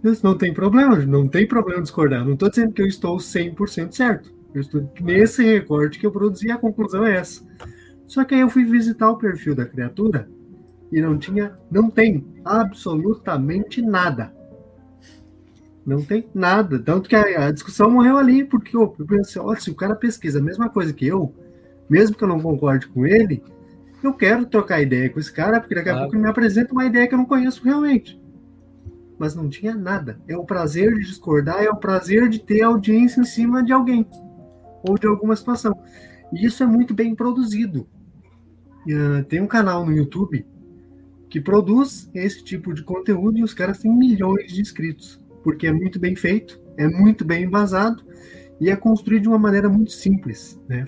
[0.04, 2.24] Isso não tem problema, não tem problema discordar.
[2.24, 4.32] Não estou dizendo que eu estou 100% certo.
[4.54, 7.44] Eu estou nesse recorte que eu produzi, a conclusão é essa.
[8.06, 10.26] Só que aí eu fui visitar o perfil da criatura
[10.90, 14.32] E não tinha, não tem absolutamente nada.
[15.88, 16.78] Não tem nada.
[16.78, 20.38] Tanto que a, a discussão morreu ali, porque eu pensei, olha, se o cara pesquisa
[20.38, 21.34] a mesma coisa que eu,
[21.88, 23.42] mesmo que eu não concorde com ele,
[24.02, 26.84] eu quero trocar ideia com esse cara, porque daqui a pouco ele me apresenta uma
[26.84, 28.20] ideia que eu não conheço realmente.
[29.18, 30.20] Mas não tinha nada.
[30.28, 34.06] É o prazer de discordar, é o prazer de ter audiência em cima de alguém
[34.86, 35.72] ou de alguma situação.
[36.34, 37.88] E isso é muito bem produzido.
[38.86, 40.46] Uh, tem um canal no YouTube
[41.30, 45.72] que produz esse tipo de conteúdo e os caras têm milhões de inscritos, porque é
[45.72, 48.04] muito bem feito, é muito bem embasado
[48.60, 50.60] e é construído de uma maneira muito simples.
[50.68, 50.84] Né?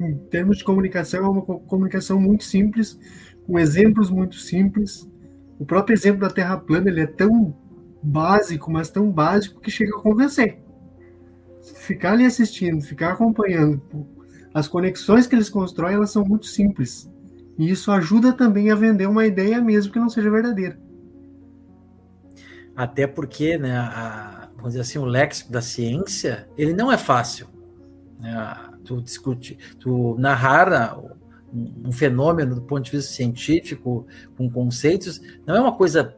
[0.00, 2.98] Em termos de comunicação, é uma comunicação muito simples,
[3.46, 5.08] com exemplos muito simples.
[5.58, 7.56] O próprio exemplo da Terra plana ele é tão
[8.02, 10.58] básico, mas tão básico que chega a convencer.
[11.76, 13.80] Ficar ali assistindo, ficar acompanhando,
[14.52, 17.10] as conexões que eles constroem, elas são muito simples.
[17.58, 20.78] E isso ajuda também a vender uma ideia mesmo que não seja verdadeira.
[22.76, 27.46] Até porque, né, a, vamos dizer assim, o léxico da ciência, ele não é fácil.
[28.18, 28.56] Né?
[28.84, 30.98] Tu discute, tu narrar
[31.52, 34.06] um, fenômeno do ponto de vista científico,
[34.36, 36.16] com conceitos, não é uma coisa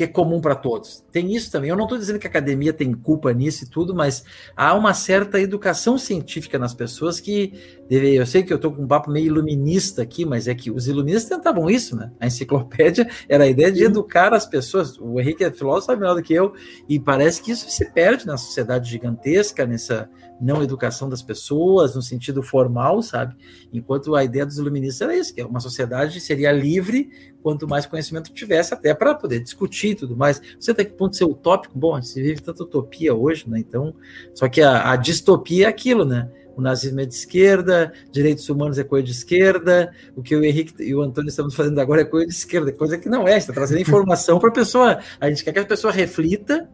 [0.00, 1.04] que é comum para todos.
[1.12, 1.68] Tem isso também.
[1.68, 4.24] Eu não estou dizendo que a academia tem culpa nisso e tudo, mas
[4.56, 7.52] há uma certa educação científica nas pessoas que
[7.86, 10.70] deve, eu sei que eu estou com um papo meio iluminista aqui, mas é que
[10.70, 12.10] os iluministas tentavam isso, né?
[12.18, 14.98] A enciclopédia era a ideia de educar as pessoas.
[14.98, 16.54] O Henrique é filósofo, sabe melhor do que eu,
[16.88, 20.08] e parece que isso se perde na sociedade gigantesca, nessa
[20.40, 23.36] não educação das pessoas, no sentido formal, sabe?
[23.72, 27.10] Enquanto a ideia dos iluministas era isso, que uma sociedade seria livre
[27.42, 30.40] quanto mais conhecimento tivesse, até para poder discutir e tudo mais.
[30.58, 31.78] Você até que ponto ser utópico?
[31.78, 33.58] Bom, a gente vive tanta utopia hoje, né?
[33.58, 33.94] Então,
[34.34, 36.30] só que a, a distopia é aquilo, né?
[36.56, 40.82] O nazismo é de esquerda, direitos humanos é coisa de esquerda, o que o Henrique
[40.82, 43.52] e o Antônio estamos fazendo agora é coisa de esquerda, coisa que não é, está
[43.52, 44.98] trazendo informação para a pessoa.
[45.20, 46.68] A gente quer que a pessoa reflita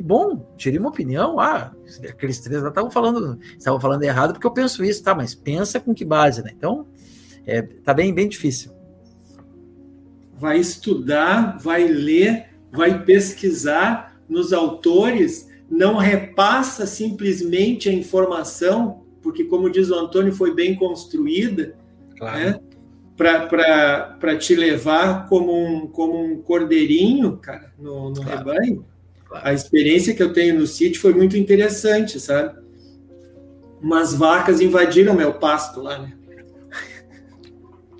[0.00, 1.38] e bom, tirei uma opinião.
[1.38, 1.72] Ah,
[2.08, 5.14] aqueles três lá estavam falando, estavam falando errado porque eu penso isso, tá?
[5.14, 6.52] Mas pensa com que base, né?
[6.56, 6.86] Então,
[7.46, 8.72] é, tá bem, bem difícil.
[10.38, 19.68] Vai estudar, vai ler, vai pesquisar nos autores, não repassa simplesmente a informação, porque, como
[19.68, 21.76] diz o Antônio, foi bem construída,
[22.16, 22.38] claro.
[22.38, 22.60] né?
[23.18, 28.38] para te levar como um, como um cordeirinho, cara, no, no claro.
[28.38, 28.89] rebanho.
[29.32, 32.58] A experiência que eu tenho no sítio foi muito interessante, sabe?
[33.80, 36.12] Umas vacas invadiram meu pasto lá, né?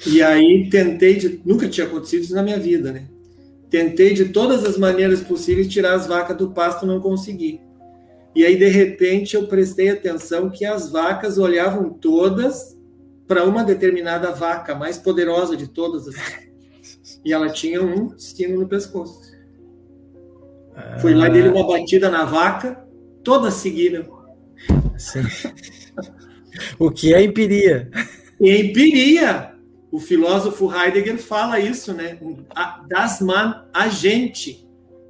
[0.06, 1.40] E aí tentei de.
[1.44, 3.08] Nunca tinha acontecido isso na minha vida, né?
[3.68, 7.60] Tentei de todas as maneiras possíveis tirar as vacas do pasto, não consegui.
[8.34, 12.76] E aí, de repente, eu prestei atenção que as vacas olhavam todas
[13.26, 16.08] para uma determinada vaca, mais poderosa de todas.
[16.08, 16.50] Assim.
[17.24, 19.29] E ela tinha um destino no pescoço.
[21.00, 22.84] Fui lá e dei uma batida na vaca,
[23.22, 24.04] todas seguiram.
[24.96, 25.22] Sim.
[26.78, 27.90] o que é empiria?
[28.40, 29.54] Empiria.
[29.90, 32.18] O filósofo Heidegger fala isso, né?
[32.88, 34.68] Das man agente.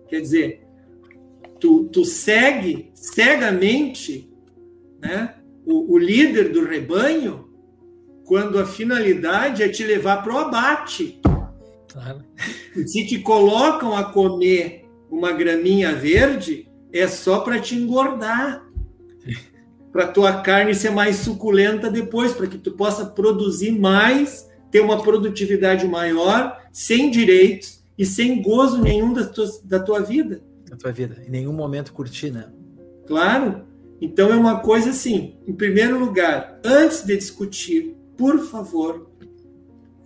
[0.09, 0.67] Quer dizer,
[1.61, 4.33] tu, tu segue cegamente
[5.01, 5.35] né,
[5.67, 7.49] o, o líder do rebanho
[8.25, 11.21] quando a finalidade é te levar para o abate.
[11.89, 12.25] Claro.
[12.87, 18.65] Se te colocam a comer uma graminha verde é só para te engordar,
[19.93, 25.03] para tua carne ser mais suculenta depois, para que tu possa produzir mais, ter uma
[25.03, 30.43] produtividade maior, sem direitos e sem gozo nenhum da tua, da tua vida.
[30.69, 32.47] Da tua vida, em nenhum momento curtir, né?
[33.07, 33.63] Claro.
[34.01, 39.11] Então é uma coisa assim, em primeiro lugar, antes de discutir, por favor,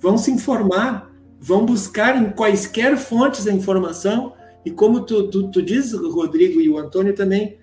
[0.00, 4.32] vão se informar, vão buscar em quaisquer fontes a informação
[4.64, 7.58] e como tu, tu, tu diz, Rodrigo e o Antônio também,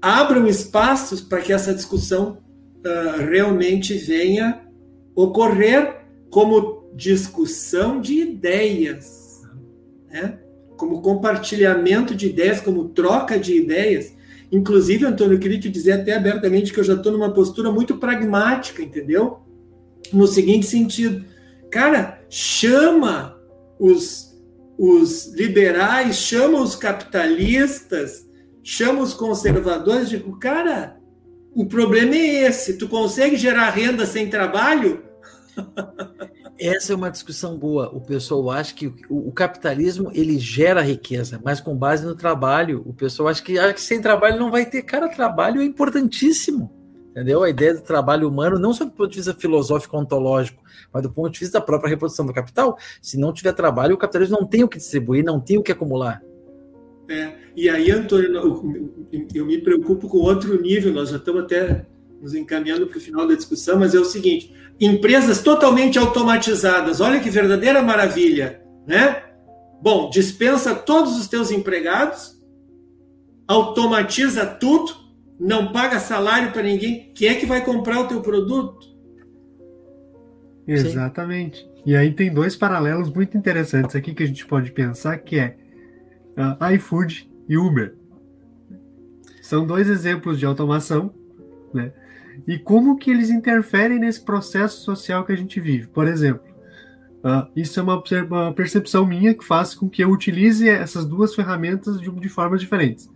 [0.00, 2.38] abram espaços para que essa discussão
[2.78, 4.62] uh, realmente venha
[5.14, 5.96] ocorrer
[6.30, 9.42] como discussão de ideias,
[10.08, 10.38] né?
[10.76, 14.14] como compartilhamento de ideias, como troca de ideias.
[14.52, 17.96] Inclusive, Antônio, eu queria te dizer até abertamente que eu já estou numa postura muito
[17.98, 19.40] pragmática, entendeu?
[20.12, 21.24] No seguinte sentido,
[21.70, 23.36] cara, chama
[23.78, 24.27] os
[24.78, 28.24] os liberais, chama os capitalistas,
[28.62, 30.96] chama os conservadores, digo, cara,
[31.52, 35.02] o problema é esse, tu consegue gerar renda sem trabalho?
[36.60, 37.88] Essa é uma discussão boa.
[37.94, 42.82] O pessoal acha que o, capitalismo ele gera riqueza, mas com base no trabalho.
[42.84, 44.82] O pessoal acha que, acha que sem trabalho não vai ter.
[44.82, 46.77] Cara, trabalho é importantíssimo.
[47.18, 47.42] Entendeu?
[47.42, 50.62] A ideia do trabalho humano, não só do ponto de vista filosófico, ontológico,
[50.92, 52.78] mas do ponto de vista da própria reprodução do capital.
[53.02, 55.72] Se não tiver trabalho, o capitalismo não tem o que distribuir, não tem o que
[55.72, 56.22] acumular.
[57.10, 61.86] É, e aí, Antônio, eu, eu me preocupo com outro nível, nós já estamos até
[62.20, 67.20] nos encaminhando para o final da discussão, mas é o seguinte: empresas totalmente automatizadas, olha
[67.20, 69.24] que verdadeira maravilha, né?
[69.82, 72.36] Bom, dispensa todos os teus empregados,
[73.46, 75.07] automatiza tudo,
[75.38, 77.10] não paga salário para ninguém.
[77.14, 78.86] Quem é que vai comprar o teu produto?
[80.66, 81.58] Exatamente.
[81.58, 81.68] Sim.
[81.86, 85.56] E aí tem dois paralelos muito interessantes aqui que a gente pode pensar, que é
[86.36, 87.96] uh, iFood e Uber.
[89.40, 91.14] São dois exemplos de automação,
[91.72, 91.92] né?
[92.46, 95.86] E como que eles interferem nesse processo social que a gente vive.
[95.86, 96.42] Por exemplo,
[97.24, 101.34] uh, isso é uma, uma, percepção minha que faz com que eu utilize essas duas
[101.34, 103.10] ferramentas de, de formas diferentes.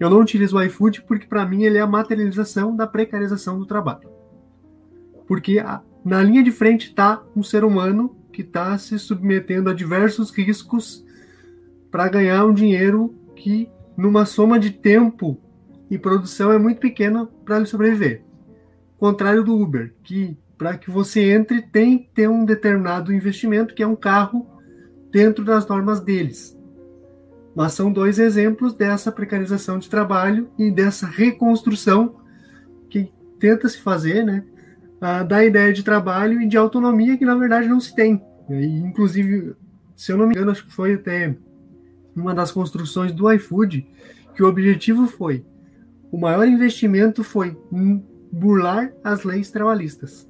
[0.00, 3.66] Eu não utilizo o iFood porque, para mim, ele é a materialização da precarização do
[3.66, 4.08] trabalho.
[5.28, 9.74] Porque a, na linha de frente está um ser humano que está se submetendo a
[9.74, 11.04] diversos riscos
[11.90, 15.38] para ganhar um dinheiro que, numa soma de tempo
[15.90, 18.24] e produção, é muito pequena para ele sobreviver.
[18.96, 23.82] Contrário do Uber, que para que você entre tem que ter um determinado investimento, que
[23.82, 24.46] é um carro,
[25.10, 26.58] dentro das normas deles.
[27.54, 32.16] Mas são dois exemplos dessa precarização de trabalho e dessa reconstrução
[32.88, 34.44] que tenta se fazer, né,
[35.26, 38.22] da ideia de trabalho e de autonomia que na verdade não se tem.
[38.48, 39.54] E, inclusive,
[39.96, 41.36] se eu não me engano, acho que foi até
[42.14, 43.86] uma das construções do iFood
[44.34, 45.44] que o objetivo foi
[46.10, 47.56] o maior investimento foi
[48.32, 50.28] burlar as leis trabalhistas.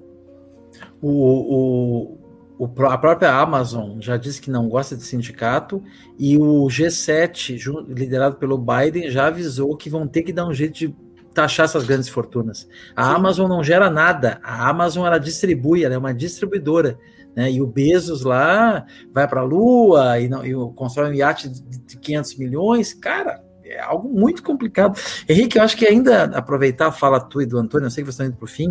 [1.00, 2.18] O, o,
[2.60, 5.82] o, a própria Amazon já disse que não gosta de sindicato
[6.18, 7.58] e o G7,
[7.88, 10.94] liderado pelo Biden, já avisou que vão ter que dar um jeito de
[11.32, 12.68] taxar essas grandes fortunas.
[12.94, 13.14] A Sim.
[13.14, 16.98] Amazon não gera nada, a Amazon ela distribui, ela é uma distribuidora.
[17.34, 17.50] Né?
[17.50, 21.96] E o Bezos lá vai para a Lua e, não, e constrói um iate de
[21.96, 22.92] 500 milhões.
[22.92, 25.00] Cara, é algo muito complicado.
[25.26, 28.12] Henrique, eu acho que ainda aproveitar a fala tua e do Antônio, eu sei que
[28.12, 28.68] você está indo para o fim,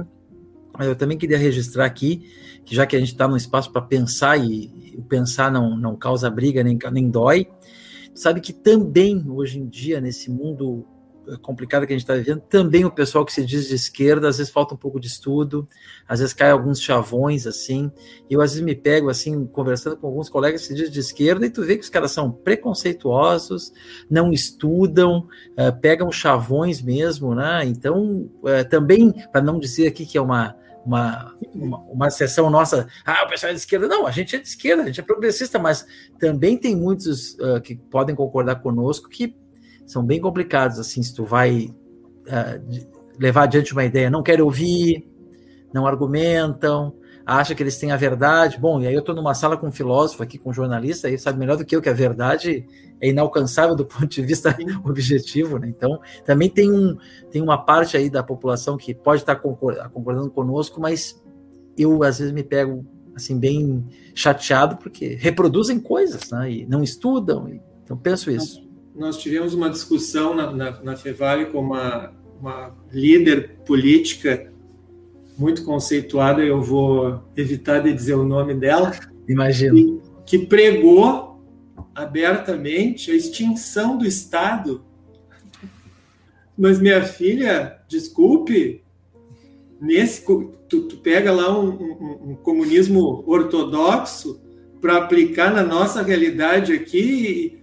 [0.78, 2.30] mas eu também queria registrar aqui
[2.70, 5.96] que já que a gente está num espaço para pensar e o pensar não, não
[5.96, 7.50] causa briga nem, nem dói,
[8.14, 10.86] sabe que também hoje em dia, nesse mundo
[11.42, 14.38] complicada que a gente está vivendo, também o pessoal que se diz de esquerda, às
[14.38, 15.68] vezes falta um pouco de estudo,
[16.08, 17.92] às vezes cai alguns chavões, assim,
[18.30, 21.00] e eu às vezes me pego, assim, conversando com alguns colegas que se dizem de
[21.00, 23.74] esquerda, e tu vê que os caras são preconceituosos,
[24.10, 30.18] não estudam, uh, pegam chavões mesmo, né, então, uh, também, para não dizer aqui que
[30.18, 30.56] é uma,
[30.86, 33.88] uma, uma, uma sessão nossa, ah, o pessoal é de esquerda.
[33.88, 35.86] Não, a gente é de esquerda, a gente é progressista, mas
[36.20, 39.36] também tem muitos uh, que podem concordar conosco que
[39.86, 45.08] são bem complicados, assim, se tu vai uh, levar adiante uma ideia, não querem ouvir,
[45.74, 46.96] não argumentam,
[47.38, 48.58] acha que eles têm a verdade.
[48.60, 51.18] Bom, e aí eu estou numa sala com um filósofo aqui, com um jornalista, aí
[51.18, 52.66] sabe melhor do que eu que a verdade
[53.02, 55.68] é inalcançável do ponto de vista objetivo, né?
[55.70, 56.98] Então, também tem, um,
[57.32, 61.22] tem uma parte aí da população que pode estar concordando conosco, mas
[61.78, 66.52] eu às vezes me pego assim bem chateado porque reproduzem coisas, né?
[66.52, 67.48] E não estudam.
[67.50, 68.70] E, então penso isso
[69.00, 74.52] nós tivemos uma discussão na, na, na Fevale com uma, uma líder política
[75.40, 78.92] muito conceituada, eu vou evitar de dizer o nome dela.
[79.28, 80.02] Imagino.
[80.26, 81.42] Que, que pregou
[81.96, 84.84] abertamente a extinção do Estado.
[86.58, 88.84] Mas minha filha, desculpe,
[89.82, 90.26] nesse
[90.68, 94.42] tu, tu pega lá um, um, um comunismo ortodoxo
[94.82, 97.60] para aplicar na nossa realidade aqui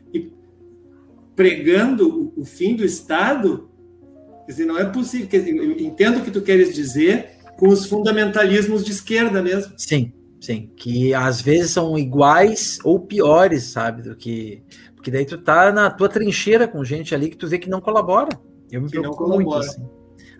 [1.36, 3.68] pregando o fim do Estado,
[4.46, 5.28] quer dizer, não é possível.
[5.30, 9.72] eu entendo o que tu queres dizer com os fundamentalismos de esquerda mesmo.
[9.76, 14.62] Sim, sim, que às vezes são iguais ou piores, sabe, do que
[15.06, 17.80] porque daí tu tá na tua trincheira com gente ali que tu vê que não
[17.80, 18.36] colabora.
[18.72, 19.88] Eu me que preocupo muito assim.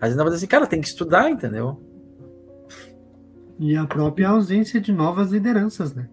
[0.01, 1.81] Às vezes assim, cara, tem que estudar, entendeu?
[3.57, 6.09] E a própria ausência de novas lideranças, né?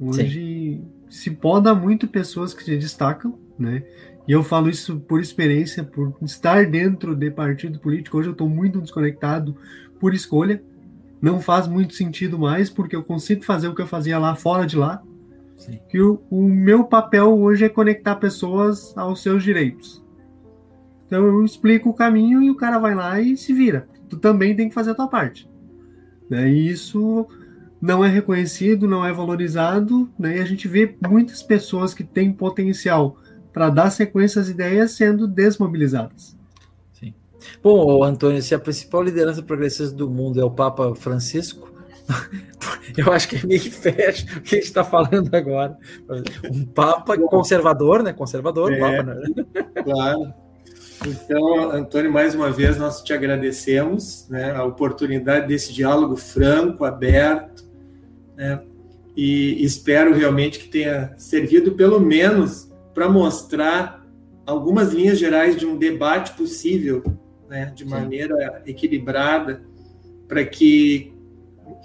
[0.00, 0.88] Hoje Sim.
[1.10, 3.82] se poda muito pessoas que se destacam, né?
[4.28, 8.18] E eu falo isso por experiência, por estar dentro de partido político.
[8.18, 9.56] Hoje eu estou muito desconectado
[9.98, 10.62] por escolha.
[11.20, 14.66] Não faz muito sentido mais, porque eu consigo fazer o que eu fazia lá fora
[14.66, 15.02] de lá.
[15.56, 15.80] Sim.
[15.88, 20.04] Que o, o meu papel hoje é conectar pessoas aos seus direitos.
[21.06, 23.86] Então eu explico o caminho e o cara vai lá e se vira.
[24.08, 25.48] Tu também tem que fazer a tua parte.
[26.28, 26.50] Né?
[26.50, 27.26] E isso
[27.80, 30.38] não é reconhecido, não é valorizado, né?
[30.38, 33.16] e a gente vê muitas pessoas que têm potencial
[33.52, 36.35] para dar sequência às ideias sendo desmobilizadas.
[37.62, 41.70] Bom, Antônio, se a principal liderança progressista do mundo é o Papa Francisco,
[42.96, 45.76] eu acho que é meio que fecha o que a gente está falando agora.
[46.50, 48.12] Um Papa conservador, né?
[48.12, 49.22] Conservador, é, Papa, né?
[49.82, 50.34] Claro.
[51.04, 57.64] Então, Antônio, mais uma vez nós te agradecemos né, a oportunidade desse diálogo franco, aberto,
[58.34, 58.62] né,
[59.16, 64.04] e espero realmente que tenha servido pelo menos para mostrar
[64.46, 67.02] algumas linhas gerais de um debate possível,
[67.48, 69.62] né, de maneira equilibrada,
[70.26, 71.12] para que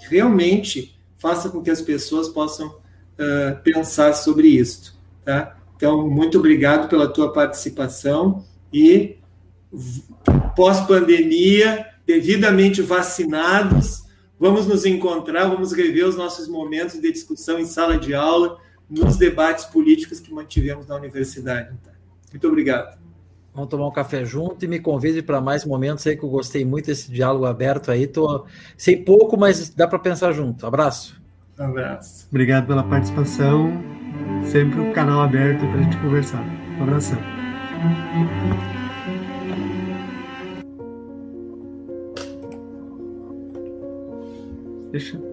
[0.08, 4.98] realmente faça com que as pessoas possam uh, pensar sobre isso.
[5.24, 5.56] Tá?
[5.76, 9.18] Então, muito obrigado pela tua participação e
[10.54, 14.04] pós-pandemia, devidamente vacinados,
[14.38, 18.58] vamos nos encontrar, vamos rever os nossos momentos de discussão em sala de aula,
[18.88, 21.74] nos debates políticos que mantivemos na universidade.
[22.30, 23.01] Muito obrigado.
[23.54, 26.64] Vamos tomar um café junto e me convide para mais momentos aí que eu gostei
[26.64, 28.06] muito desse diálogo aberto aí.
[28.06, 28.46] Tô,
[28.76, 30.66] sei pouco, mas dá para pensar junto.
[30.66, 31.20] Abraço.
[31.58, 32.26] Abraço.
[32.30, 33.70] Obrigado pela participação.
[34.44, 36.42] Sempre o um canal aberto para a gente conversar.
[36.78, 37.18] Um abração.
[44.90, 45.31] Deixa.